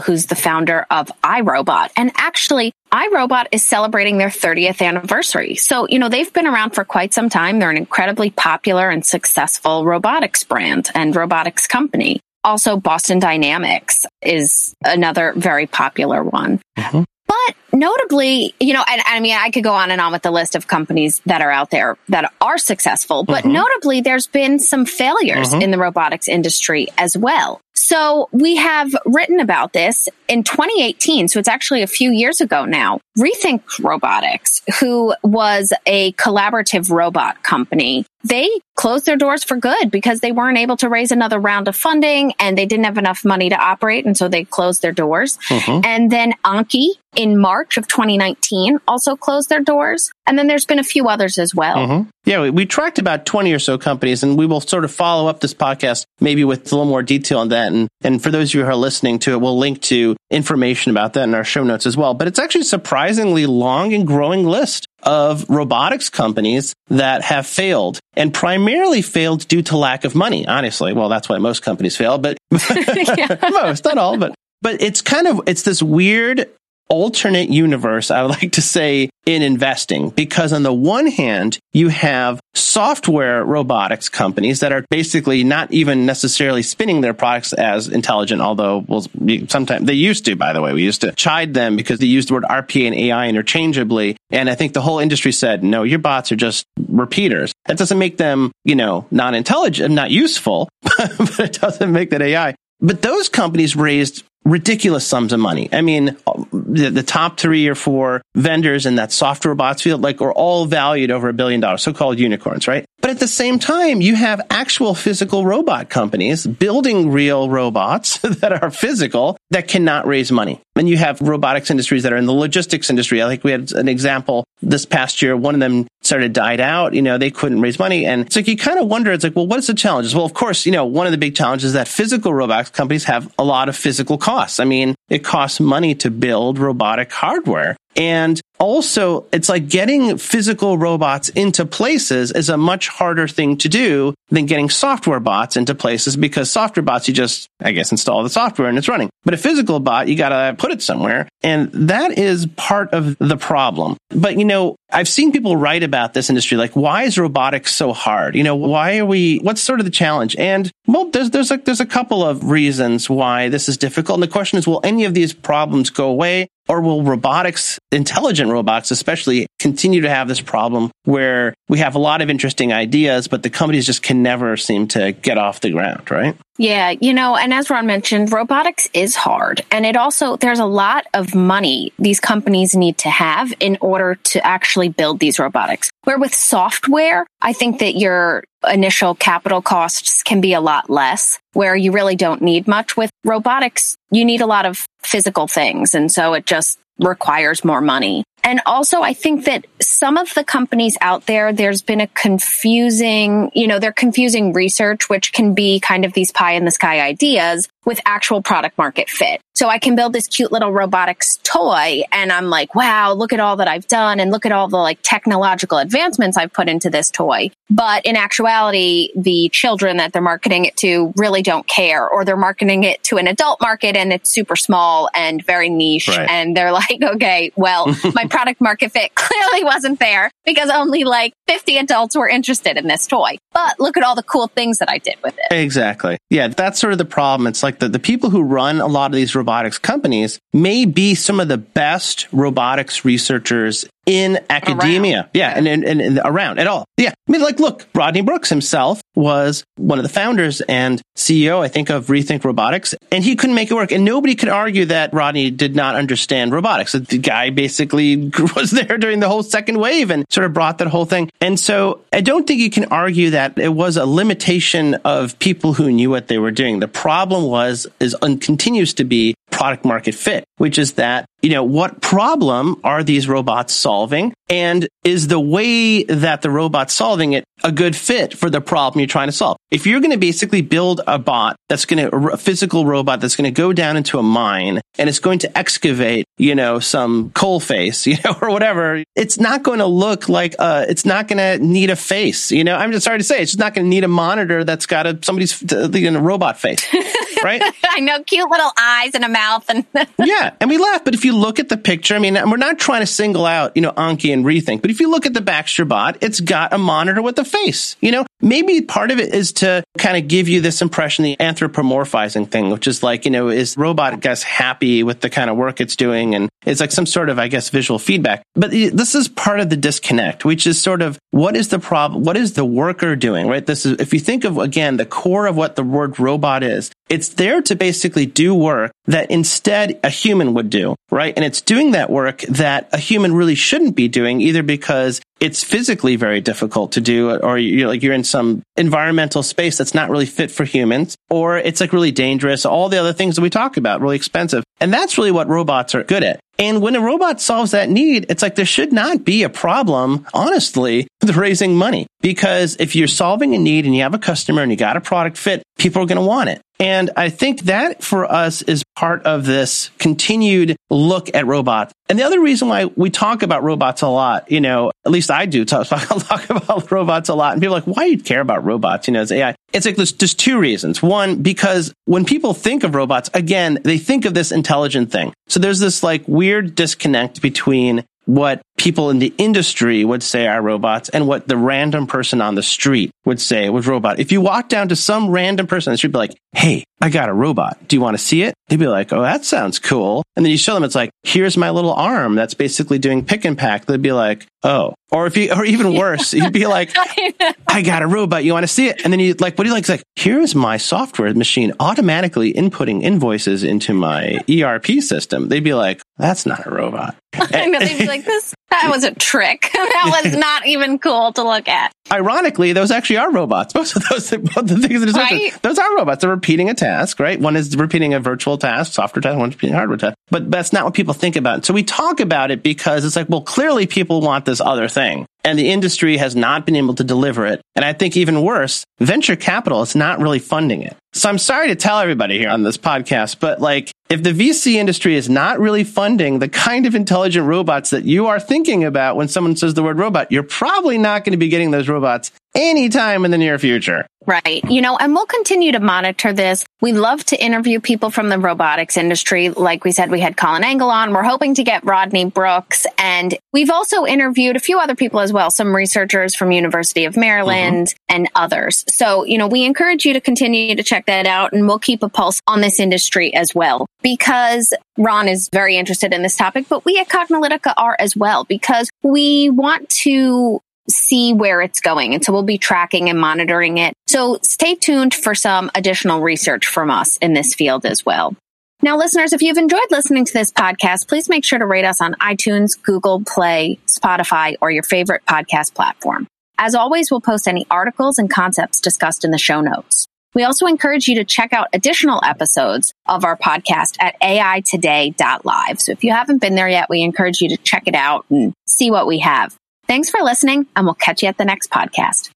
who's 0.00 0.26
the 0.26 0.34
founder 0.34 0.86
of 0.90 1.10
iRobot. 1.24 1.88
And 1.96 2.12
actually, 2.14 2.74
iRobot 2.92 3.46
is 3.52 3.62
celebrating 3.62 4.18
their 4.18 4.28
30th 4.28 4.82
anniversary. 4.82 5.54
So, 5.54 5.88
you 5.88 5.98
know, 5.98 6.10
they've 6.10 6.30
been 6.30 6.46
around 6.46 6.70
for 6.70 6.84
quite 6.84 7.14
some 7.14 7.30
time. 7.30 7.58
They're 7.58 7.70
an 7.70 7.78
incredibly 7.78 8.28
popular 8.28 8.90
and 8.90 9.04
successful 9.04 9.86
robotics 9.86 10.44
brand 10.44 10.90
and 10.94 11.16
robotics 11.16 11.66
company. 11.66 12.20
Also, 12.44 12.76
Boston 12.76 13.18
Dynamics 13.18 14.04
is 14.20 14.74
another 14.84 15.32
very 15.34 15.66
popular 15.66 16.22
one. 16.22 16.60
Mm-hmm. 16.78 17.02
But 17.30 17.54
notably, 17.72 18.54
you 18.58 18.74
know, 18.74 18.82
and, 18.90 19.00
I 19.06 19.20
mean, 19.20 19.36
I 19.38 19.50
could 19.50 19.62
go 19.62 19.72
on 19.72 19.92
and 19.92 20.00
on 20.00 20.10
with 20.10 20.22
the 20.22 20.32
list 20.32 20.56
of 20.56 20.66
companies 20.66 21.20
that 21.26 21.42
are 21.42 21.50
out 21.50 21.70
there 21.70 21.96
that 22.08 22.32
are 22.40 22.58
successful, 22.58 23.22
but 23.22 23.44
mm-hmm. 23.44 23.52
notably, 23.52 24.00
there's 24.00 24.26
been 24.26 24.58
some 24.58 24.84
failures 24.84 25.50
mm-hmm. 25.50 25.62
in 25.62 25.70
the 25.70 25.78
robotics 25.78 26.26
industry 26.26 26.88
as 26.98 27.16
well. 27.16 27.60
So 27.72 28.28
we 28.32 28.56
have 28.56 28.94
written 29.04 29.38
about 29.38 29.72
this 29.72 30.08
in 30.30 30.44
2018. 30.44 31.26
So 31.28 31.40
it's 31.40 31.48
actually 31.48 31.82
a 31.82 31.88
few 31.88 32.12
years 32.12 32.40
ago 32.40 32.64
now. 32.64 33.00
Rethink 33.18 33.62
Robotics, 33.82 34.62
who 34.78 35.12
was 35.24 35.72
a 35.84 36.12
collaborative 36.12 36.90
robot 36.90 37.42
company, 37.42 38.06
they 38.22 38.48
closed 38.76 39.06
their 39.06 39.16
doors 39.16 39.44
for 39.44 39.56
good 39.56 39.90
because 39.90 40.20
they 40.20 40.32
weren't 40.32 40.58
able 40.58 40.76
to 40.76 40.88
raise 40.88 41.10
another 41.10 41.38
round 41.38 41.68
of 41.68 41.76
funding 41.76 42.32
and 42.38 42.56
they 42.56 42.66
didn't 42.66 42.84
have 42.84 42.98
enough 42.98 43.24
money 43.24 43.48
to 43.48 43.56
operate. 43.56 44.04
And 44.06 44.16
so 44.16 44.28
they 44.28 44.44
closed 44.44 44.82
their 44.82 44.92
doors. 44.92 45.38
Mm-hmm. 45.48 45.84
And 45.84 46.10
then 46.10 46.34
Anki 46.44 46.88
in 47.16 47.38
March 47.38 47.76
of 47.76 47.88
2019 47.88 48.78
also 48.86 49.16
closed 49.16 49.48
their 49.48 49.60
doors. 49.60 50.12
And 50.26 50.38
then 50.38 50.46
there's 50.46 50.66
been 50.66 50.78
a 50.78 50.84
few 50.84 51.08
others 51.08 51.38
as 51.38 51.54
well. 51.54 51.76
Mm-hmm. 51.76 52.08
Yeah, 52.24 52.42
we, 52.42 52.50
we, 52.50 52.66
tracked 52.66 52.98
about 52.98 53.26
20 53.26 53.52
or 53.52 53.58
so 53.58 53.78
companies 53.78 54.22
and 54.22 54.38
we 54.38 54.46
will 54.46 54.60
sort 54.60 54.84
of 54.84 54.92
follow 54.92 55.28
up 55.28 55.40
this 55.40 55.54
podcast 55.54 56.04
maybe 56.20 56.44
with 56.44 56.70
a 56.70 56.76
little 56.76 56.84
more 56.84 57.02
detail 57.02 57.38
on 57.38 57.48
that. 57.48 57.72
And, 57.72 57.88
and 58.02 58.22
for 58.22 58.30
those 58.30 58.50
of 58.50 58.54
you 58.54 58.64
who 58.64 58.70
are 58.70 58.76
listening 58.76 59.18
to 59.20 59.32
it, 59.32 59.40
we'll 59.40 59.58
link 59.58 59.80
to 59.82 60.14
information 60.30 60.90
about 60.90 61.14
that 61.14 61.24
in 61.24 61.34
our 61.34 61.44
show 61.44 61.64
notes 61.64 61.86
as 61.86 61.96
well. 61.96 62.14
But 62.14 62.28
it's 62.28 62.38
actually 62.38 62.62
a 62.62 62.64
surprisingly 62.64 63.46
long 63.46 63.92
and 63.92 64.06
growing 64.06 64.44
list 64.44 64.86
of 65.02 65.48
robotics 65.48 66.08
companies 66.08 66.74
that 66.88 67.22
have 67.22 67.46
failed 67.46 67.98
and 68.14 68.32
primarily 68.32 69.02
failed 69.02 69.46
due 69.48 69.62
to 69.62 69.76
lack 69.76 70.04
of 70.04 70.14
money. 70.14 70.46
Honestly, 70.46 70.92
well, 70.92 71.08
that's 71.08 71.28
why 71.28 71.38
most 71.38 71.62
companies 71.62 71.96
fail, 71.96 72.18
but 72.18 72.38
most, 72.50 73.84
not 73.84 73.98
all, 73.98 74.16
but 74.16 74.34
but 74.62 74.82
it's 74.82 75.00
kind 75.00 75.26
of 75.26 75.40
it's 75.46 75.62
this 75.62 75.82
weird 75.82 76.48
alternate 76.90 77.48
universe, 77.48 78.10
I 78.10 78.22
would 78.22 78.30
like 78.42 78.52
to 78.52 78.62
say, 78.62 79.08
in 79.24 79.42
investing. 79.42 80.10
Because 80.10 80.52
on 80.52 80.62
the 80.62 80.72
one 80.72 81.06
hand, 81.06 81.58
you 81.72 81.88
have 81.88 82.40
software 82.54 83.44
robotics 83.44 84.08
companies 84.08 84.60
that 84.60 84.72
are 84.72 84.84
basically 84.90 85.44
not 85.44 85.72
even 85.72 86.04
necessarily 86.04 86.62
spinning 86.62 87.00
their 87.00 87.14
products 87.14 87.52
as 87.52 87.88
intelligent, 87.88 88.42
although 88.42 88.84
well, 88.88 89.06
sometimes 89.48 89.86
they 89.86 89.94
used 89.94 90.24
to, 90.24 90.36
by 90.36 90.52
the 90.52 90.60
way. 90.60 90.72
We 90.72 90.82
used 90.82 91.02
to 91.02 91.12
chide 91.12 91.54
them 91.54 91.76
because 91.76 92.00
they 92.00 92.06
used 92.06 92.28
the 92.28 92.34
word 92.34 92.44
RPA 92.44 92.86
and 92.88 92.94
AI 92.94 93.28
interchangeably. 93.28 94.16
And 94.30 94.50
I 94.50 94.54
think 94.54 94.72
the 94.72 94.82
whole 94.82 94.98
industry 94.98 95.32
said, 95.32 95.62
no, 95.62 95.84
your 95.84 95.98
bots 95.98 96.32
are 96.32 96.36
just 96.36 96.64
repeaters. 96.88 97.52
That 97.66 97.78
doesn't 97.78 97.98
make 97.98 98.16
them, 98.16 98.50
you 98.64 98.74
know, 98.74 99.06
non 99.10 99.34
intelligent, 99.34 99.94
not 99.94 100.10
useful, 100.10 100.68
but 100.82 101.38
it 101.38 101.52
doesn't 101.60 101.92
make 101.92 102.10
that 102.10 102.22
AI. 102.22 102.54
But 102.80 103.02
those 103.02 103.28
companies 103.28 103.76
raised 103.76 104.24
ridiculous 104.44 105.06
sums 105.06 105.32
of 105.32 105.40
money. 105.40 105.68
I 105.72 105.82
mean, 105.82 106.16
the, 106.52 106.90
the, 106.90 107.02
top 107.02 107.38
three 107.38 107.68
or 107.68 107.74
four 107.74 108.22
vendors 108.34 108.86
in 108.86 108.94
that 108.96 109.12
software 109.12 109.54
bots 109.54 109.82
field, 109.82 110.00
like, 110.00 110.22
are 110.22 110.32
all 110.32 110.66
valued 110.66 111.10
over 111.10 111.28
a 111.28 111.32
billion 111.32 111.60
dollars, 111.60 111.82
so-called 111.82 112.18
unicorns, 112.18 112.66
right? 112.66 112.84
But 113.00 113.10
at 113.10 113.18
the 113.18 113.28
same 113.28 113.58
time, 113.58 114.00
you 114.00 114.14
have 114.14 114.40
actual 114.50 114.94
physical 114.94 115.46
robot 115.46 115.88
companies 115.88 116.46
building 116.46 117.10
real 117.10 117.48
robots 117.48 118.18
that 118.18 118.62
are 118.62 118.70
physical 118.70 119.36
that 119.50 119.68
cannot 119.68 120.06
raise 120.06 120.30
money. 120.30 120.60
And 120.76 120.88
you 120.88 120.96
have 120.96 121.20
robotics 121.20 121.70
industries 121.70 122.02
that 122.02 122.12
are 122.12 122.16
in 122.16 122.26
the 122.26 122.32
logistics 122.32 122.90
industry. 122.90 123.22
I 123.22 123.28
think 123.28 123.44
we 123.44 123.52
had 123.52 123.72
an 123.72 123.88
example 123.88 124.44
this 124.62 124.84
past 124.84 125.22
year. 125.22 125.36
One 125.36 125.54
of 125.54 125.60
them 125.60 125.86
started 126.02 126.32
died 126.32 126.60
out. 126.60 126.94
You 126.94 127.02
know, 127.02 127.18
they 127.18 127.30
couldn't 127.30 127.60
raise 127.60 127.78
money. 127.78 128.06
And 128.06 128.26
it's 128.26 128.36
like, 128.36 128.48
you 128.48 128.56
kind 128.56 128.78
of 128.78 128.86
wonder, 128.86 129.12
it's 129.12 129.24
like, 129.24 129.36
well, 129.36 129.46
what's 129.46 129.66
the 129.66 129.74
challenges? 129.74 130.14
Well, 130.14 130.24
of 130.24 130.34
course, 130.34 130.66
you 130.66 130.72
know, 130.72 130.84
one 130.84 131.06
of 131.06 131.12
the 131.12 131.18
big 131.18 131.34
challenges 131.34 131.68
is 131.68 131.72
that 131.74 131.88
physical 131.88 132.32
robotics 132.32 132.70
companies 132.70 133.04
have 133.04 133.32
a 133.38 133.44
lot 133.44 133.68
of 133.68 133.76
physical 133.76 134.18
costs. 134.18 134.60
I 134.60 134.64
mean, 134.64 134.94
it 135.08 135.24
costs 135.24 135.60
money 135.60 135.94
to 135.96 136.10
build 136.10 136.58
robotic 136.58 137.12
hardware. 137.12 137.76
And 137.96 138.40
also, 138.60 139.26
it's 139.32 139.48
like 139.48 139.68
getting 139.68 140.18
physical 140.18 140.76
robots 140.76 141.30
into 141.30 141.64
places 141.64 142.30
is 142.30 142.50
a 142.50 142.58
much 142.58 142.88
harder 142.88 143.26
thing 143.26 143.56
to 143.56 143.68
do 143.68 144.14
than 144.28 144.46
getting 144.46 144.68
software 144.68 145.18
bots 145.18 145.56
into 145.56 145.74
places 145.74 146.14
because 146.14 146.50
software 146.50 146.82
bots, 146.82 147.08
you 147.08 147.14
just, 147.14 147.48
I 147.60 147.72
guess, 147.72 147.90
install 147.90 148.22
the 148.22 148.28
software 148.28 148.68
and 148.68 148.76
it's 148.76 148.86
running. 148.86 149.08
But 149.24 149.34
a 149.34 149.38
physical 149.38 149.80
bot, 149.80 150.08
you 150.08 150.14
gotta 150.14 150.54
put 150.56 150.72
it 150.72 150.82
somewhere. 150.82 151.26
And 151.42 151.72
that 151.72 152.18
is 152.18 152.46
part 152.56 152.92
of 152.92 153.16
the 153.18 153.38
problem. 153.38 153.96
But, 154.10 154.38
you 154.38 154.44
know, 154.44 154.76
I've 154.92 155.08
seen 155.08 155.32
people 155.32 155.56
write 155.56 155.82
about 155.82 156.12
this 156.12 156.28
industry, 156.28 156.58
like, 156.58 156.76
why 156.76 157.04
is 157.04 157.18
robotics 157.18 157.74
so 157.74 157.92
hard? 157.92 158.36
You 158.36 158.44
know, 158.44 158.56
why 158.56 158.98
are 158.98 159.06
we, 159.06 159.38
what's 159.38 159.62
sort 159.62 159.80
of 159.80 159.84
the 159.84 159.90
challenge? 159.90 160.36
And, 160.36 160.70
well, 160.86 161.10
there's, 161.10 161.30
there's 161.30 161.48
there's 161.64 161.80
a 161.80 161.86
couple 161.86 162.24
of 162.24 162.50
reasons 162.50 163.08
why 163.08 163.48
this 163.48 163.68
is 163.68 163.76
difficult. 163.76 164.16
And 164.16 164.22
the 164.22 164.28
question 164.28 164.58
is, 164.58 164.66
will 164.66 164.80
any 164.84 165.04
of 165.04 165.14
these 165.14 165.32
problems 165.32 165.88
go 165.90 166.08
away? 166.08 166.48
Or 166.70 166.80
will 166.80 167.02
robotics, 167.02 167.80
intelligent 167.90 168.48
robots 168.48 168.92
especially, 168.92 169.48
continue 169.58 170.02
to 170.02 170.08
have 170.08 170.28
this 170.28 170.40
problem 170.40 170.92
where 171.02 171.52
we 171.68 171.80
have 171.80 171.96
a 171.96 171.98
lot 171.98 172.22
of 172.22 172.30
interesting 172.30 172.72
ideas, 172.72 173.26
but 173.26 173.42
the 173.42 173.50
companies 173.50 173.86
just 173.86 174.04
can 174.04 174.22
never 174.22 174.56
seem 174.56 174.86
to 174.88 175.10
get 175.10 175.36
off 175.36 175.60
the 175.60 175.70
ground, 175.72 176.08
right? 176.12 176.36
Yeah, 176.60 176.90
you 177.00 177.14
know, 177.14 177.38
and 177.38 177.54
as 177.54 177.70
Ron 177.70 177.86
mentioned, 177.86 178.32
robotics 178.32 178.86
is 178.92 179.16
hard. 179.16 179.64
And 179.70 179.86
it 179.86 179.96
also, 179.96 180.36
there's 180.36 180.58
a 180.58 180.66
lot 180.66 181.06
of 181.14 181.34
money 181.34 181.94
these 181.98 182.20
companies 182.20 182.76
need 182.76 182.98
to 182.98 183.08
have 183.08 183.54
in 183.60 183.78
order 183.80 184.16
to 184.16 184.46
actually 184.46 184.90
build 184.90 185.20
these 185.20 185.38
robotics. 185.38 185.90
Where 186.04 186.18
with 186.18 186.34
software, 186.34 187.26
I 187.40 187.54
think 187.54 187.78
that 187.78 187.96
your 187.96 188.44
initial 188.70 189.14
capital 189.14 189.62
costs 189.62 190.22
can 190.22 190.42
be 190.42 190.52
a 190.52 190.60
lot 190.60 190.90
less, 190.90 191.38
where 191.54 191.74
you 191.74 191.92
really 191.92 192.14
don't 192.14 192.42
need 192.42 192.68
much. 192.68 192.94
With 192.94 193.10
robotics, 193.24 193.96
you 194.10 194.26
need 194.26 194.42
a 194.42 194.46
lot 194.46 194.66
of 194.66 194.84
physical 195.02 195.48
things. 195.48 195.94
And 195.94 196.12
so 196.12 196.34
it 196.34 196.44
just 196.44 196.78
requires 197.00 197.64
more 197.64 197.80
money. 197.80 198.24
And 198.42 198.60
also, 198.64 199.02
I 199.02 199.12
think 199.12 199.44
that 199.44 199.66
some 199.80 200.16
of 200.16 200.32
the 200.34 200.44
companies 200.44 200.96
out 201.00 201.26
there, 201.26 201.52
there's 201.52 201.82
been 201.82 202.00
a 202.00 202.06
confusing, 202.06 203.50
you 203.54 203.66
know, 203.66 203.78
they're 203.78 203.92
confusing 203.92 204.52
research, 204.52 205.08
which 205.10 205.32
can 205.32 205.54
be 205.54 205.78
kind 205.78 206.04
of 206.04 206.14
these 206.14 206.32
pie 206.32 206.52
in 206.52 206.64
the 206.64 206.70
sky 206.70 207.00
ideas 207.00 207.68
with 207.84 208.00
actual 208.06 208.40
product 208.42 208.78
market 208.78 209.10
fit. 209.10 209.40
So 209.60 209.68
I 209.68 209.78
can 209.78 209.94
build 209.94 210.14
this 210.14 210.26
cute 210.26 210.50
little 210.50 210.72
robotics 210.72 211.36
toy 211.42 212.00
and 212.12 212.32
I'm 212.32 212.48
like, 212.48 212.74
wow, 212.74 213.12
look 213.12 213.34
at 213.34 213.40
all 213.40 213.56
that 213.56 213.68
I've 213.68 213.86
done 213.86 214.18
and 214.18 214.30
look 214.30 214.46
at 214.46 214.52
all 214.52 214.68
the 214.68 214.78
like 214.78 215.00
technological 215.02 215.76
advancements 215.76 216.38
I've 216.38 216.50
put 216.50 216.66
into 216.66 216.88
this 216.88 217.10
toy. 217.10 217.50
But 217.68 218.06
in 218.06 218.16
actuality, 218.16 219.10
the 219.14 219.50
children 219.50 219.98
that 219.98 220.14
they're 220.14 220.22
marketing 220.22 220.64
it 220.64 220.78
to 220.78 221.12
really 221.14 221.42
don't 221.42 221.66
care 221.68 222.08
or 222.08 222.24
they're 222.24 222.38
marketing 222.38 222.84
it 222.84 223.02
to 223.04 223.18
an 223.18 223.28
adult 223.28 223.60
market 223.60 223.96
and 223.96 224.14
it's 224.14 224.30
super 224.30 224.56
small 224.56 225.10
and 225.14 225.44
very 225.44 225.68
niche. 225.68 226.08
Right. 226.08 226.30
And 226.30 226.56
they're 226.56 226.72
like, 226.80 227.02
okay, 227.02 227.52
well, 227.54 227.94
my 228.14 228.24
product 228.24 228.62
market 228.62 228.92
fit 228.92 229.14
clearly 229.14 229.62
wasn't 229.62 229.98
there 229.98 230.30
because 230.46 230.70
only 230.70 231.04
like 231.04 231.34
50 231.48 231.76
adults 231.76 232.16
were 232.16 232.30
interested 232.30 232.78
in 232.78 232.86
this 232.86 233.06
toy. 233.06 233.36
But 233.52 233.78
look 233.78 233.98
at 233.98 234.04
all 234.04 234.14
the 234.14 234.22
cool 234.22 234.46
things 234.46 234.78
that 234.78 234.88
I 234.88 234.96
did 234.96 235.16
with 235.22 235.36
it. 235.36 235.54
Exactly. 235.54 236.16
Yeah, 236.30 236.48
that's 236.48 236.80
sort 236.80 236.92
of 236.92 236.98
the 236.98 237.04
problem. 237.04 237.46
It's 237.46 237.62
like 237.62 237.78
the, 237.78 237.90
the 237.90 237.98
people 237.98 238.30
who 238.30 238.42
run 238.42 238.80
a 238.80 238.86
lot 238.86 239.10
of 239.10 239.16
these 239.16 239.34
robotics 239.34 239.49
companies 239.78 240.38
may 240.52 240.84
be 240.84 241.14
some 241.14 241.40
of 241.40 241.48
the 241.48 241.58
best 241.58 242.26
robotics 242.32 243.04
researchers 243.04 243.86
in 244.06 244.38
academia. 244.48 245.16
Around. 245.16 245.28
Yeah, 245.34 245.52
and, 245.56 245.66
and, 245.66 245.84
and 245.84 246.20
around 246.24 246.58
at 246.58 246.66
all. 246.66 246.84
Yeah. 246.96 247.10
I 247.10 247.32
mean, 247.32 247.40
like, 247.40 247.60
look, 247.60 247.86
Rodney 247.94 248.22
Brooks 248.22 248.48
himself 248.48 249.00
was 249.14 249.64
one 249.76 249.98
of 249.98 250.02
the 250.02 250.08
founders 250.08 250.60
and 250.62 251.00
CEO, 251.16 251.60
I 251.60 251.68
think, 251.68 251.90
of 251.90 252.06
Rethink 252.06 252.44
Robotics, 252.44 252.94
and 253.12 253.22
he 253.22 253.36
couldn't 253.36 253.54
make 253.54 253.70
it 253.70 253.74
work. 253.74 253.92
And 253.92 254.04
nobody 254.04 254.34
could 254.34 254.48
argue 254.48 254.86
that 254.86 255.12
Rodney 255.12 255.50
did 255.50 255.76
not 255.76 255.94
understand 255.94 256.52
robotics. 256.52 256.92
The 256.92 257.18
guy 257.18 257.50
basically 257.50 258.30
was 258.56 258.70
there 258.70 258.98
during 258.98 259.20
the 259.20 259.28
whole 259.28 259.42
second 259.42 259.78
wave 259.78 260.10
and 260.10 260.24
sort 260.30 260.46
of 260.46 260.52
brought 260.52 260.78
that 260.78 260.88
whole 260.88 261.04
thing. 261.04 261.30
And 261.40 261.58
so 261.58 262.00
I 262.12 262.20
don't 262.20 262.46
think 262.46 262.60
you 262.60 262.70
can 262.70 262.86
argue 262.86 263.30
that 263.30 263.58
it 263.58 263.74
was 263.74 263.96
a 263.96 264.06
limitation 264.06 264.94
of 265.04 265.38
people 265.38 265.74
who 265.74 265.92
knew 265.92 266.10
what 266.10 266.28
they 266.28 266.38
were 266.38 266.50
doing. 266.50 266.80
The 266.80 266.88
problem 266.88 267.44
was, 267.44 267.86
is 268.00 268.16
and 268.22 268.40
continues 268.40 268.94
to 268.94 269.04
be 269.04 269.34
product 269.50 269.84
market 269.84 270.14
fit, 270.14 270.44
which 270.56 270.78
is 270.78 270.92
that, 270.92 271.26
you 271.42 271.50
know, 271.50 271.64
what 271.64 272.00
problem 272.00 272.80
are 272.84 273.02
these 273.02 273.28
robots 273.28 273.74
solving? 273.74 274.32
And 274.50 274.88
is 275.04 275.28
the 275.28 275.40
way 275.40 276.02
that 276.02 276.42
the 276.42 276.50
robot's 276.50 276.92
solving 276.92 277.34
it 277.34 277.44
a 277.62 277.70
good 277.70 277.94
fit 277.94 278.36
for 278.36 278.50
the 278.50 278.60
problem 278.60 279.00
you're 279.00 279.06
trying 279.06 279.28
to 279.28 279.32
solve? 279.32 279.56
If 279.70 279.86
you're 279.86 280.00
going 280.00 280.10
to 280.10 280.18
basically 280.18 280.60
build 280.60 281.00
a 281.06 281.20
bot 281.20 281.54
that's 281.68 281.84
going 281.84 282.10
to, 282.10 282.16
a 282.32 282.36
physical 282.36 282.84
robot 282.84 283.20
that's 283.20 283.36
going 283.36 283.52
to 283.52 283.56
go 283.56 283.72
down 283.72 283.96
into 283.96 284.18
a 284.18 284.24
mine 284.24 284.80
and 284.98 285.08
it's 285.08 285.20
going 285.20 285.38
to 285.40 285.58
excavate, 285.58 286.26
you 286.36 286.56
know, 286.56 286.80
some 286.80 287.30
coal 287.30 287.60
face, 287.60 288.06
you 288.08 288.16
know, 288.24 288.36
or 288.42 288.50
whatever, 288.50 289.04
it's 289.14 289.38
not 289.38 289.62
going 289.62 289.78
to 289.78 289.86
look 289.86 290.28
like, 290.28 290.56
uh, 290.58 290.84
it's 290.88 291.04
not 291.04 291.28
going 291.28 291.38
to 291.38 291.64
need 291.64 291.90
a 291.90 291.96
face, 291.96 292.50
you 292.50 292.64
know, 292.64 292.74
I'm 292.74 292.90
just 292.90 293.04
sorry 293.04 293.18
to 293.18 293.24
say, 293.24 293.40
it's 293.40 293.52
just 293.52 293.60
not 293.60 293.74
going 293.74 293.84
to 293.84 293.88
need 293.88 294.02
a 294.02 294.08
monitor 294.08 294.64
that's 294.64 294.86
got 294.86 295.06
a, 295.06 295.16
somebody's, 295.22 295.62
you 295.94 296.10
know, 296.10 296.18
robot 296.18 296.58
face, 296.58 296.84
right? 297.44 297.62
I 297.88 298.00
know, 298.00 298.22
cute 298.24 298.50
little 298.50 298.72
eyes 298.76 299.14
and 299.14 299.24
a 299.24 299.28
mouth 299.28 299.64
and. 299.68 299.86
yeah. 300.18 300.54
And 300.60 300.68
we 300.68 300.78
laugh, 300.78 301.04
but 301.04 301.14
if 301.14 301.24
you 301.24 301.29
look 301.32 301.60
at 301.60 301.68
the 301.68 301.76
picture, 301.76 302.16
I 302.16 302.18
mean, 302.18 302.34
we're 302.34 302.56
not 302.56 302.78
trying 302.78 303.02
to 303.02 303.06
single 303.06 303.46
out, 303.46 303.76
you 303.76 303.82
know, 303.82 303.92
Anki 303.92 304.32
and 304.32 304.40
and 304.40 304.46
rethink. 304.46 304.82
But 304.82 304.90
if 304.90 305.00
you 305.00 305.10
look 305.10 305.26
at 305.26 305.34
the 305.34 305.40
Baxter 305.40 305.84
bot, 305.84 306.18
it's 306.22 306.40
got 306.40 306.72
a 306.72 306.78
monitor 306.78 307.22
with 307.22 307.38
a 307.38 307.44
face. 307.44 307.96
You 308.00 308.12
know, 308.12 308.26
maybe 308.40 308.80
part 308.80 309.10
of 309.10 309.18
it 309.20 309.34
is 309.34 309.52
to 309.54 309.84
kind 309.98 310.16
of 310.16 310.28
give 310.28 310.48
you 310.48 310.60
this 310.60 310.82
impression, 310.82 311.24
the 311.24 311.36
anthropomorphizing 311.36 312.50
thing, 312.50 312.70
which 312.70 312.86
is 312.86 313.02
like, 313.02 313.24
you 313.24 313.30
know, 313.30 313.48
is 313.48 313.76
robot, 313.76 314.14
I 314.14 314.16
guess, 314.16 314.42
happy 314.42 315.02
with 315.02 315.20
the 315.20 315.30
kind 315.30 315.50
of 315.50 315.56
work 315.56 315.80
it's 315.80 315.96
doing? 315.96 316.34
And 316.34 316.48
it's 316.66 316.80
like 316.80 316.92
some 316.92 317.06
sort 317.06 317.28
of, 317.28 317.38
I 317.38 317.48
guess, 317.48 317.70
visual 317.70 317.98
feedback. 317.98 318.42
But 318.54 318.70
this 318.70 319.14
is 319.14 319.28
part 319.28 319.60
of 319.60 319.70
the 319.70 319.76
disconnect, 319.76 320.44
which 320.44 320.66
is 320.66 320.80
sort 320.80 321.02
of 321.02 321.18
what 321.30 321.56
is 321.56 321.68
the 321.68 321.78
problem? 321.78 322.24
What 322.24 322.36
is 322.36 322.54
the 322.54 322.64
worker 322.64 323.16
doing, 323.16 323.46
right? 323.46 323.64
This 323.64 323.86
is, 323.86 324.00
if 324.00 324.12
you 324.12 324.20
think 324.20 324.44
of, 324.44 324.58
again, 324.58 324.96
the 324.96 325.06
core 325.06 325.46
of 325.46 325.56
what 325.56 325.76
the 325.76 325.84
word 325.84 326.18
robot 326.18 326.62
is, 326.62 326.90
it's 327.10 327.30
there 327.30 327.60
to 327.62 327.74
basically 327.74 328.24
do 328.24 328.54
work 328.54 328.92
that 329.06 329.30
instead 329.30 329.98
a 330.04 330.08
human 330.08 330.54
would 330.54 330.70
do, 330.70 330.94
right? 331.10 331.34
And 331.36 331.44
it's 331.44 331.60
doing 331.60 331.90
that 331.90 332.08
work 332.08 332.42
that 332.42 332.88
a 332.92 332.98
human 332.98 333.34
really 333.34 333.56
shouldn't 333.56 333.96
be 333.96 334.08
doing 334.08 334.40
either 334.40 334.62
because 334.62 335.20
it's 335.40 335.64
physically 335.64 336.16
very 336.16 336.40
difficult 336.40 336.92
to 336.92 337.00
do 337.00 337.34
or 337.34 337.58
you're 337.58 337.88
like 337.88 338.02
you're 338.02 338.14
in 338.14 338.24
some 338.24 338.62
environmental 338.76 339.42
space 339.42 339.76
that's 339.76 339.94
not 339.94 340.10
really 340.10 340.26
fit 340.26 340.50
for 340.50 340.64
humans 340.64 341.16
or 341.30 341.58
it's 341.58 341.80
like 341.80 341.92
really 341.92 342.12
dangerous 342.12 342.66
all 342.66 342.90
the 342.90 342.98
other 342.98 343.14
things 343.14 343.36
that 343.36 343.42
we 343.42 343.48
talk 343.48 343.78
about 343.78 344.02
really 344.02 344.16
expensive 344.16 344.62
and 344.80 344.92
that's 344.92 345.16
really 345.16 345.30
what 345.30 345.48
robots 345.48 345.94
are 345.94 346.04
good 346.04 346.22
at 346.22 346.40
and 346.60 346.82
when 346.82 346.94
a 346.94 347.00
robot 347.00 347.40
solves 347.40 347.70
that 347.70 347.88
need, 347.88 348.26
it's 348.28 348.42
like 348.42 348.54
there 348.54 348.66
should 348.66 348.92
not 348.92 349.24
be 349.24 349.44
a 349.44 349.48
problem, 349.48 350.26
honestly, 350.34 351.08
with 351.22 351.34
raising 351.34 351.74
money. 351.74 352.06
Because 352.20 352.76
if 352.78 352.94
you're 352.94 353.08
solving 353.08 353.54
a 353.54 353.58
need 353.58 353.86
and 353.86 353.96
you 353.96 354.02
have 354.02 354.12
a 354.12 354.18
customer 354.18 354.60
and 354.60 354.70
you 354.70 354.76
got 354.76 354.98
a 354.98 355.00
product 355.00 355.38
fit, 355.38 355.62
people 355.78 356.02
are 356.02 356.06
going 356.06 356.16
to 356.16 356.22
want 356.22 356.50
it. 356.50 356.60
And 356.80 357.10
I 357.14 357.28
think 357.28 357.62
that 357.62 358.02
for 358.02 358.24
us 358.30 358.62
is 358.62 358.82
part 358.96 359.24
of 359.24 359.44
this 359.44 359.90
continued 359.98 360.76
look 360.88 361.32
at 361.34 361.46
robots. 361.46 361.92
And 362.08 362.18
the 362.18 362.22
other 362.22 362.40
reason 362.40 362.68
why 362.68 362.86
we 362.86 363.10
talk 363.10 363.42
about 363.42 363.62
robots 363.62 364.00
a 364.00 364.08
lot, 364.08 364.50
you 364.50 364.62
know, 364.62 364.90
at 365.04 365.12
least 365.12 365.30
I 365.30 365.44
do 365.44 365.64
talk, 365.66 365.88
talk 365.88 366.50
about 366.50 366.90
robots 366.90 367.28
a 367.28 367.34
lot. 367.34 367.52
And 367.52 367.60
people 367.60 367.76
are 367.76 367.80
like, 367.80 367.96
why 367.96 368.04
do 368.04 368.10
you 368.12 368.18
care 368.18 368.40
about 368.40 368.64
robots? 368.64 369.06
You 369.06 369.12
know, 369.12 369.22
it's 369.22 369.30
AI. 369.30 369.54
It's 369.74 369.84
like 369.84 369.96
there's 369.96 370.12
just 370.12 370.38
two 370.38 370.58
reasons. 370.58 371.02
One, 371.02 371.42
because 371.42 371.92
when 372.06 372.24
people 372.24 372.54
think 372.54 372.82
of 372.82 372.94
robots, 372.94 373.28
again, 373.34 373.78
they 373.84 373.98
think 373.98 374.24
of 374.24 374.32
this 374.32 374.50
intelligent 374.50 375.12
thing. 375.12 375.34
So 375.48 375.60
there's 375.60 375.80
this 375.80 376.02
like 376.02 376.26
weird 376.26 376.74
disconnect 376.74 377.42
between 377.42 378.06
what 378.24 378.62
people 378.80 379.10
in 379.10 379.18
the 379.18 379.34
industry 379.36 380.06
would 380.06 380.22
say 380.22 380.46
are 380.46 380.62
robots 380.62 381.10
and 381.10 381.28
what 381.28 381.46
the 381.46 381.56
random 381.56 382.06
person 382.06 382.40
on 382.40 382.54
the 382.54 382.62
street 382.62 383.10
would 383.26 383.38
say 383.38 383.68
was 383.68 383.86
robot. 383.86 384.18
If 384.18 384.32
you 384.32 384.40
walk 384.40 384.70
down 384.70 384.88
to 384.88 384.96
some 384.96 385.28
random 385.28 385.66
person 385.66 385.90
on 385.90 385.92
the 385.92 385.98
street, 385.98 386.12
be 386.12 386.18
like, 386.18 386.34
Hey, 386.52 386.84
I 387.00 387.10
got 387.10 387.28
a 387.28 387.34
robot. 387.34 387.88
Do 387.88 387.94
you 387.94 388.00
want 388.00 388.16
to 388.16 388.22
see 388.22 388.42
it? 388.42 388.54
They'd 388.68 388.78
be 388.78 388.88
like, 388.88 389.12
Oh, 389.12 389.20
that 389.20 389.44
sounds 389.44 389.78
cool. 389.78 390.22
And 390.34 390.46
then 390.46 390.50
you 390.50 390.56
show 390.56 390.72
them, 390.72 390.84
it's 390.84 390.94
like, 390.94 391.10
here's 391.24 391.58
my 391.58 391.68
little 391.68 391.92
arm 391.92 392.34
that's 392.34 392.54
basically 392.54 392.98
doing 392.98 393.22
pick 393.22 393.44
and 393.44 393.58
pack. 393.58 393.84
They'd 393.84 394.00
be 394.00 394.12
like, 394.12 394.46
Oh, 394.62 394.94
or 395.12 395.26
if 395.26 395.36
you, 395.36 395.52
or 395.52 395.64
even 395.64 395.94
worse, 395.98 396.32
you'd 396.32 396.52
be 396.52 396.66
like, 396.66 396.92
I 397.68 397.82
got 397.82 398.00
a 398.00 398.06
robot. 398.06 398.44
You 398.44 398.54
want 398.54 398.64
to 398.64 398.68
see 398.68 398.88
it? 398.88 399.02
And 399.04 399.12
then 399.12 399.20
you 399.20 399.34
like, 399.34 399.58
what 399.58 399.64
do 399.64 399.68
you 399.68 399.74
like? 399.74 399.82
It's 399.82 399.90
like, 399.90 400.02
here's 400.16 400.54
my 400.54 400.78
software 400.78 401.34
machine 401.34 401.74
automatically 401.80 402.54
inputting 402.54 403.02
invoices 403.02 403.62
into 403.62 403.92
my 403.92 404.38
ERP 404.48 404.86
system. 405.00 405.48
They'd 405.48 405.64
be 405.64 405.74
like, 405.74 406.00
that's 406.16 406.46
not 406.46 406.66
a 406.66 406.70
robot. 406.70 407.16
I 407.34 407.66
know. 407.66 407.78
They'd 407.78 407.98
be 407.98 408.06
like, 408.06 408.24
this, 408.24 408.54
that 408.70 408.88
was 408.90 409.04
a 409.04 409.14
trick. 409.14 409.70
that 409.72 410.22
was 410.24 410.36
not 410.36 410.66
even 410.66 410.98
cool 410.98 411.32
to 411.32 411.42
look 411.42 411.68
at. 411.68 411.92
Ironically, 412.12 412.72
those 412.72 412.90
actually 412.90 413.18
are 413.18 413.30
robots. 413.30 413.74
Most 413.80 413.96
of 413.96 414.04
those, 414.08 414.30
both 414.30 414.66
the 414.66 414.78
things 414.78 415.12
that 415.12 415.14
right? 415.14 415.52
those 415.62 415.78
are 415.78 415.96
robots. 415.96 416.22
They're 416.22 416.30
repeating 416.30 416.68
a 416.68 416.74
task, 416.74 417.20
right? 417.20 417.40
One 417.40 417.56
is 417.56 417.76
repeating 417.76 418.14
a 418.14 418.20
virtual 418.20 418.58
task, 418.58 418.92
software 418.92 419.20
task, 419.20 419.38
one's 419.38 419.54
repeating 419.54 419.74
a 419.74 419.78
hardware 419.78 419.98
task. 419.98 420.16
But 420.30 420.50
that's 420.50 420.72
not 420.72 420.84
what 420.84 420.94
people 420.94 421.14
think 421.14 421.36
about. 421.36 421.64
So 421.64 421.74
we 421.74 421.82
talk 421.82 422.20
about 422.20 422.50
it 422.50 422.62
because 422.62 423.04
it's 423.04 423.16
like, 423.16 423.28
well, 423.28 423.42
clearly 423.42 423.86
people 423.86 424.20
want 424.20 424.44
this 424.44 424.60
other 424.60 424.88
thing 424.88 425.26
and 425.44 425.58
the 425.58 425.70
industry 425.70 426.16
has 426.16 426.36
not 426.36 426.66
been 426.66 426.76
able 426.76 426.94
to 426.94 427.04
deliver 427.04 427.46
it. 427.46 427.60
And 427.74 427.84
I 427.84 427.92
think 427.92 428.16
even 428.16 428.42
worse, 428.42 428.84
venture 428.98 429.36
capital 429.36 429.82
is 429.82 429.94
not 429.94 430.20
really 430.20 430.38
funding 430.38 430.82
it. 430.82 430.96
So 431.12 431.28
I'm 431.28 431.38
sorry 431.38 431.68
to 431.68 431.74
tell 431.74 431.98
everybody 431.98 432.38
here 432.38 432.50
on 432.50 432.62
this 432.62 432.76
podcast, 432.76 433.40
but 433.40 433.60
like 433.60 433.90
if 434.10 434.24
the 434.24 434.32
VC 434.32 434.74
industry 434.74 435.14
is 435.14 435.28
not 435.28 435.60
really 435.60 435.84
funding 435.84 436.40
the 436.40 436.48
kind 436.48 436.84
of 436.84 436.96
intelligent 436.96 437.46
robots 437.46 437.90
that 437.90 438.04
you 438.04 438.26
are 438.26 438.40
thinking 438.40 438.84
about 438.84 439.14
when 439.14 439.28
someone 439.28 439.54
says 439.54 439.74
the 439.74 439.84
word 439.84 439.98
robot, 439.98 440.32
you're 440.32 440.42
probably 440.42 440.98
not 440.98 441.24
going 441.24 441.30
to 441.30 441.38
be 441.38 441.48
getting 441.48 441.70
those 441.70 441.88
robots 441.88 442.32
anytime 442.52 443.24
in 443.24 443.30
the 443.30 443.38
near 443.38 443.56
future. 443.56 444.04
Right. 444.26 444.64
You 444.68 444.80
know, 444.80 444.96
and 444.96 445.14
we'll 445.14 445.26
continue 445.26 445.70
to 445.72 445.80
monitor 445.80 446.32
this. 446.32 446.64
We 446.80 446.92
love 446.92 447.24
to 447.26 447.42
interview 447.42 447.78
people 447.80 448.10
from 448.10 448.30
the 448.30 448.38
robotics 448.38 448.96
industry. 448.96 449.50
Like 449.50 449.84
we 449.84 449.92
said, 449.92 450.10
we 450.10 450.20
had 450.20 450.36
Colin 450.36 450.64
Angle 450.64 450.90
on. 450.90 451.12
We're 451.12 451.22
hoping 451.22 451.54
to 451.56 451.64
get 451.64 451.84
Rodney 451.84 452.24
Brooks. 452.24 452.86
And 452.98 453.36
we've 453.52 453.70
also 453.70 454.06
interviewed 454.06 454.56
a 454.56 454.60
few 454.60 454.78
other 454.78 454.94
people 454.94 455.20
as 455.20 455.32
well, 455.32 455.50
some 455.50 455.76
researchers 455.76 456.34
from 456.34 456.52
University 456.52 457.04
of 457.04 457.16
Maryland 457.16 457.88
mm-hmm. 457.88 458.16
and 458.16 458.28
others. 458.34 458.84
So, 458.88 459.24
you 459.24 459.36
know, 459.36 459.46
we 459.46 459.64
encourage 459.64 460.06
you 460.06 460.14
to 460.14 460.20
continue 460.20 460.74
to 460.74 460.82
check 460.82 461.06
that 461.06 461.26
out 461.26 461.52
and 461.52 461.66
we'll 461.66 461.78
keep 461.78 462.02
a 462.02 462.08
pulse 462.08 462.40
on 462.46 462.60
this 462.62 462.80
industry 462.80 463.34
as 463.34 463.54
well 463.54 463.86
because 464.02 464.72
Ron 464.96 465.28
is 465.28 465.48
very 465.52 465.76
interested 465.76 466.14
in 466.14 466.22
this 466.22 466.36
topic, 466.36 466.66
but 466.68 466.84
we 466.84 466.98
at 466.98 467.08
Cognilytica 467.08 467.74
are 467.76 467.96
as 467.98 468.16
well 468.16 468.44
because 468.44 468.90
we 469.02 469.50
want 469.50 469.88
to 469.90 470.60
see 470.90 471.32
where 471.32 471.60
it's 471.60 471.80
going. 471.80 472.14
And 472.14 472.24
so 472.24 472.32
we'll 472.32 472.42
be 472.42 472.58
tracking 472.58 473.08
and 473.08 473.18
monitoring 473.18 473.78
it. 473.78 473.94
So 474.06 474.38
stay 474.42 474.74
tuned 474.74 475.14
for 475.14 475.34
some 475.34 475.70
additional 475.74 476.20
research 476.20 476.66
from 476.66 476.90
us 476.90 477.16
in 477.18 477.32
this 477.32 477.54
field 477.54 477.86
as 477.86 478.04
well. 478.04 478.36
Now, 478.82 478.96
listeners, 478.96 479.34
if 479.34 479.42
you've 479.42 479.58
enjoyed 479.58 479.90
listening 479.90 480.24
to 480.24 480.32
this 480.32 480.50
podcast, 480.50 481.06
please 481.06 481.28
make 481.28 481.44
sure 481.44 481.58
to 481.58 481.66
rate 481.66 481.84
us 481.84 482.00
on 482.00 482.14
iTunes, 482.14 482.80
Google 482.82 483.22
Play, 483.26 483.78
Spotify, 483.86 484.56
or 484.62 484.70
your 484.70 484.82
favorite 484.82 485.22
podcast 485.26 485.74
platform. 485.74 486.26
As 486.56 486.74
always, 486.74 487.10
we'll 487.10 487.20
post 487.20 487.46
any 487.46 487.66
articles 487.70 488.18
and 488.18 488.30
concepts 488.30 488.80
discussed 488.80 489.24
in 489.24 489.30
the 489.30 489.38
show 489.38 489.60
notes. 489.60 490.06
We 490.34 490.44
also 490.44 490.66
encourage 490.66 491.08
you 491.08 491.16
to 491.16 491.24
check 491.24 491.52
out 491.52 491.68
additional 491.72 492.22
episodes 492.24 492.92
of 493.06 493.24
our 493.24 493.36
podcast 493.36 493.96
at 494.00 494.18
aitoday.live. 494.20 495.80
So 495.80 495.92
if 495.92 496.04
you 496.04 496.12
haven't 496.12 496.40
been 496.40 496.54
there 496.54 496.68
yet, 496.68 496.88
we 496.88 497.02
encourage 497.02 497.40
you 497.40 497.48
to 497.50 497.56
check 497.56 497.84
it 497.86 497.94
out 497.94 498.26
and 498.30 498.52
see 498.66 498.90
what 498.90 499.06
we 499.06 499.18
have. 499.18 499.54
Thanks 499.90 500.08
for 500.08 500.22
listening, 500.22 500.68
and 500.76 500.86
we'll 500.86 500.94
catch 500.94 501.20
you 501.20 501.28
at 501.28 501.36
the 501.36 501.44
next 501.44 501.68
podcast. 501.68 502.30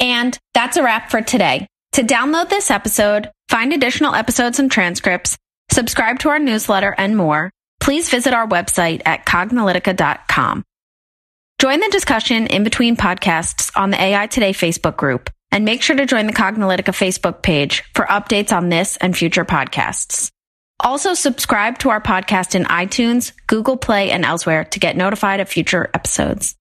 And 0.00 0.38
that's 0.54 0.78
a 0.78 0.82
wrap 0.82 1.10
for 1.10 1.20
today. 1.20 1.66
To 1.92 2.02
download 2.02 2.48
this 2.48 2.70
episode, 2.70 3.30
find 3.50 3.74
additional 3.74 4.14
episodes 4.14 4.58
and 4.58 4.72
transcripts, 4.72 5.36
subscribe 5.70 6.18
to 6.20 6.30
our 6.30 6.38
newsletter, 6.38 6.94
and 6.96 7.14
more, 7.14 7.50
please 7.78 8.08
visit 8.08 8.32
our 8.32 8.48
website 8.48 9.02
at 9.04 9.26
cognilytica.com. 9.26 10.64
Join 11.60 11.80
the 11.80 11.90
discussion 11.90 12.46
in 12.46 12.64
between 12.64 12.96
podcasts 12.96 13.70
on 13.76 13.90
the 13.90 14.02
AI 14.02 14.26
Today 14.26 14.54
Facebook 14.54 14.96
group, 14.96 15.28
and 15.52 15.66
make 15.66 15.82
sure 15.82 15.96
to 15.96 16.06
join 16.06 16.26
the 16.26 16.32
Cognilytica 16.32 16.94
Facebook 16.96 17.42
page 17.42 17.84
for 17.94 18.06
updates 18.06 18.50
on 18.50 18.70
this 18.70 18.96
and 18.96 19.14
future 19.14 19.44
podcasts. 19.44 20.30
Also, 20.80 21.12
subscribe 21.12 21.76
to 21.80 21.90
our 21.90 22.00
podcast 22.00 22.54
in 22.54 22.64
iTunes, 22.64 23.32
Google 23.46 23.76
Play, 23.76 24.10
and 24.10 24.24
elsewhere 24.24 24.64
to 24.64 24.80
get 24.80 24.96
notified 24.96 25.40
of 25.40 25.50
future 25.50 25.90
episodes. 25.92 26.54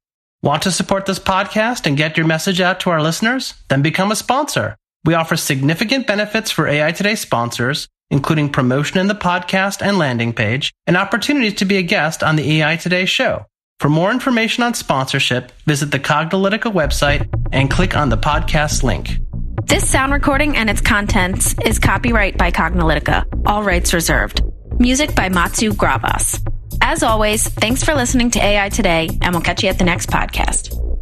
Want 0.43 0.61
to 0.63 0.71
support 0.71 1.07
this 1.07 1.17
podcast 1.17 1.87
and 1.87 1.97
get 1.97 2.15
your 2.15 2.27
message 2.27 2.61
out 2.61 2.79
to 2.81 2.91
our 2.91 3.01
listeners? 3.01 3.55
Then 3.69 3.81
become 3.81 4.11
a 4.11 4.15
sponsor. 4.15 4.75
We 5.03 5.15
offer 5.15 5.35
significant 5.35 6.05
benefits 6.05 6.51
for 6.51 6.67
AI 6.67 6.91
Today 6.91 7.15
sponsors, 7.15 7.87
including 8.11 8.51
promotion 8.51 8.99
in 8.99 9.07
the 9.07 9.15
podcast 9.15 9.81
and 9.81 9.97
landing 9.97 10.33
page, 10.33 10.71
and 10.85 10.95
opportunities 10.95 11.55
to 11.55 11.65
be 11.65 11.77
a 11.77 11.81
guest 11.81 12.21
on 12.21 12.35
the 12.35 12.61
AI 12.61 12.75
Today 12.75 13.05
show. 13.05 13.45
For 13.79 13.89
more 13.89 14.11
information 14.11 14.63
on 14.63 14.75
sponsorship, 14.75 15.51
visit 15.65 15.89
the 15.89 15.99
Cognilytica 15.99 16.71
website 16.71 17.27
and 17.51 17.71
click 17.71 17.97
on 17.97 18.09
the 18.09 18.17
podcast 18.17 18.83
link. 18.83 19.17
This 19.65 19.89
sound 19.89 20.13
recording 20.13 20.55
and 20.55 20.69
its 20.69 20.81
contents 20.81 21.55
is 21.65 21.79
copyright 21.79 22.37
by 22.37 22.51
Cognilytica, 22.51 23.25
all 23.47 23.63
rights 23.63 23.91
reserved. 23.91 24.43
Music 24.77 25.15
by 25.15 25.29
Matsu 25.29 25.73
Gravas. 25.73 26.39
As 26.81 27.03
always, 27.03 27.47
thanks 27.47 27.83
for 27.83 27.93
listening 27.93 28.31
to 28.31 28.39
AI 28.39 28.69
Today, 28.69 29.09
and 29.21 29.33
we'll 29.33 29.43
catch 29.43 29.63
you 29.63 29.69
at 29.69 29.77
the 29.77 29.85
next 29.85 30.09
podcast. 30.09 30.96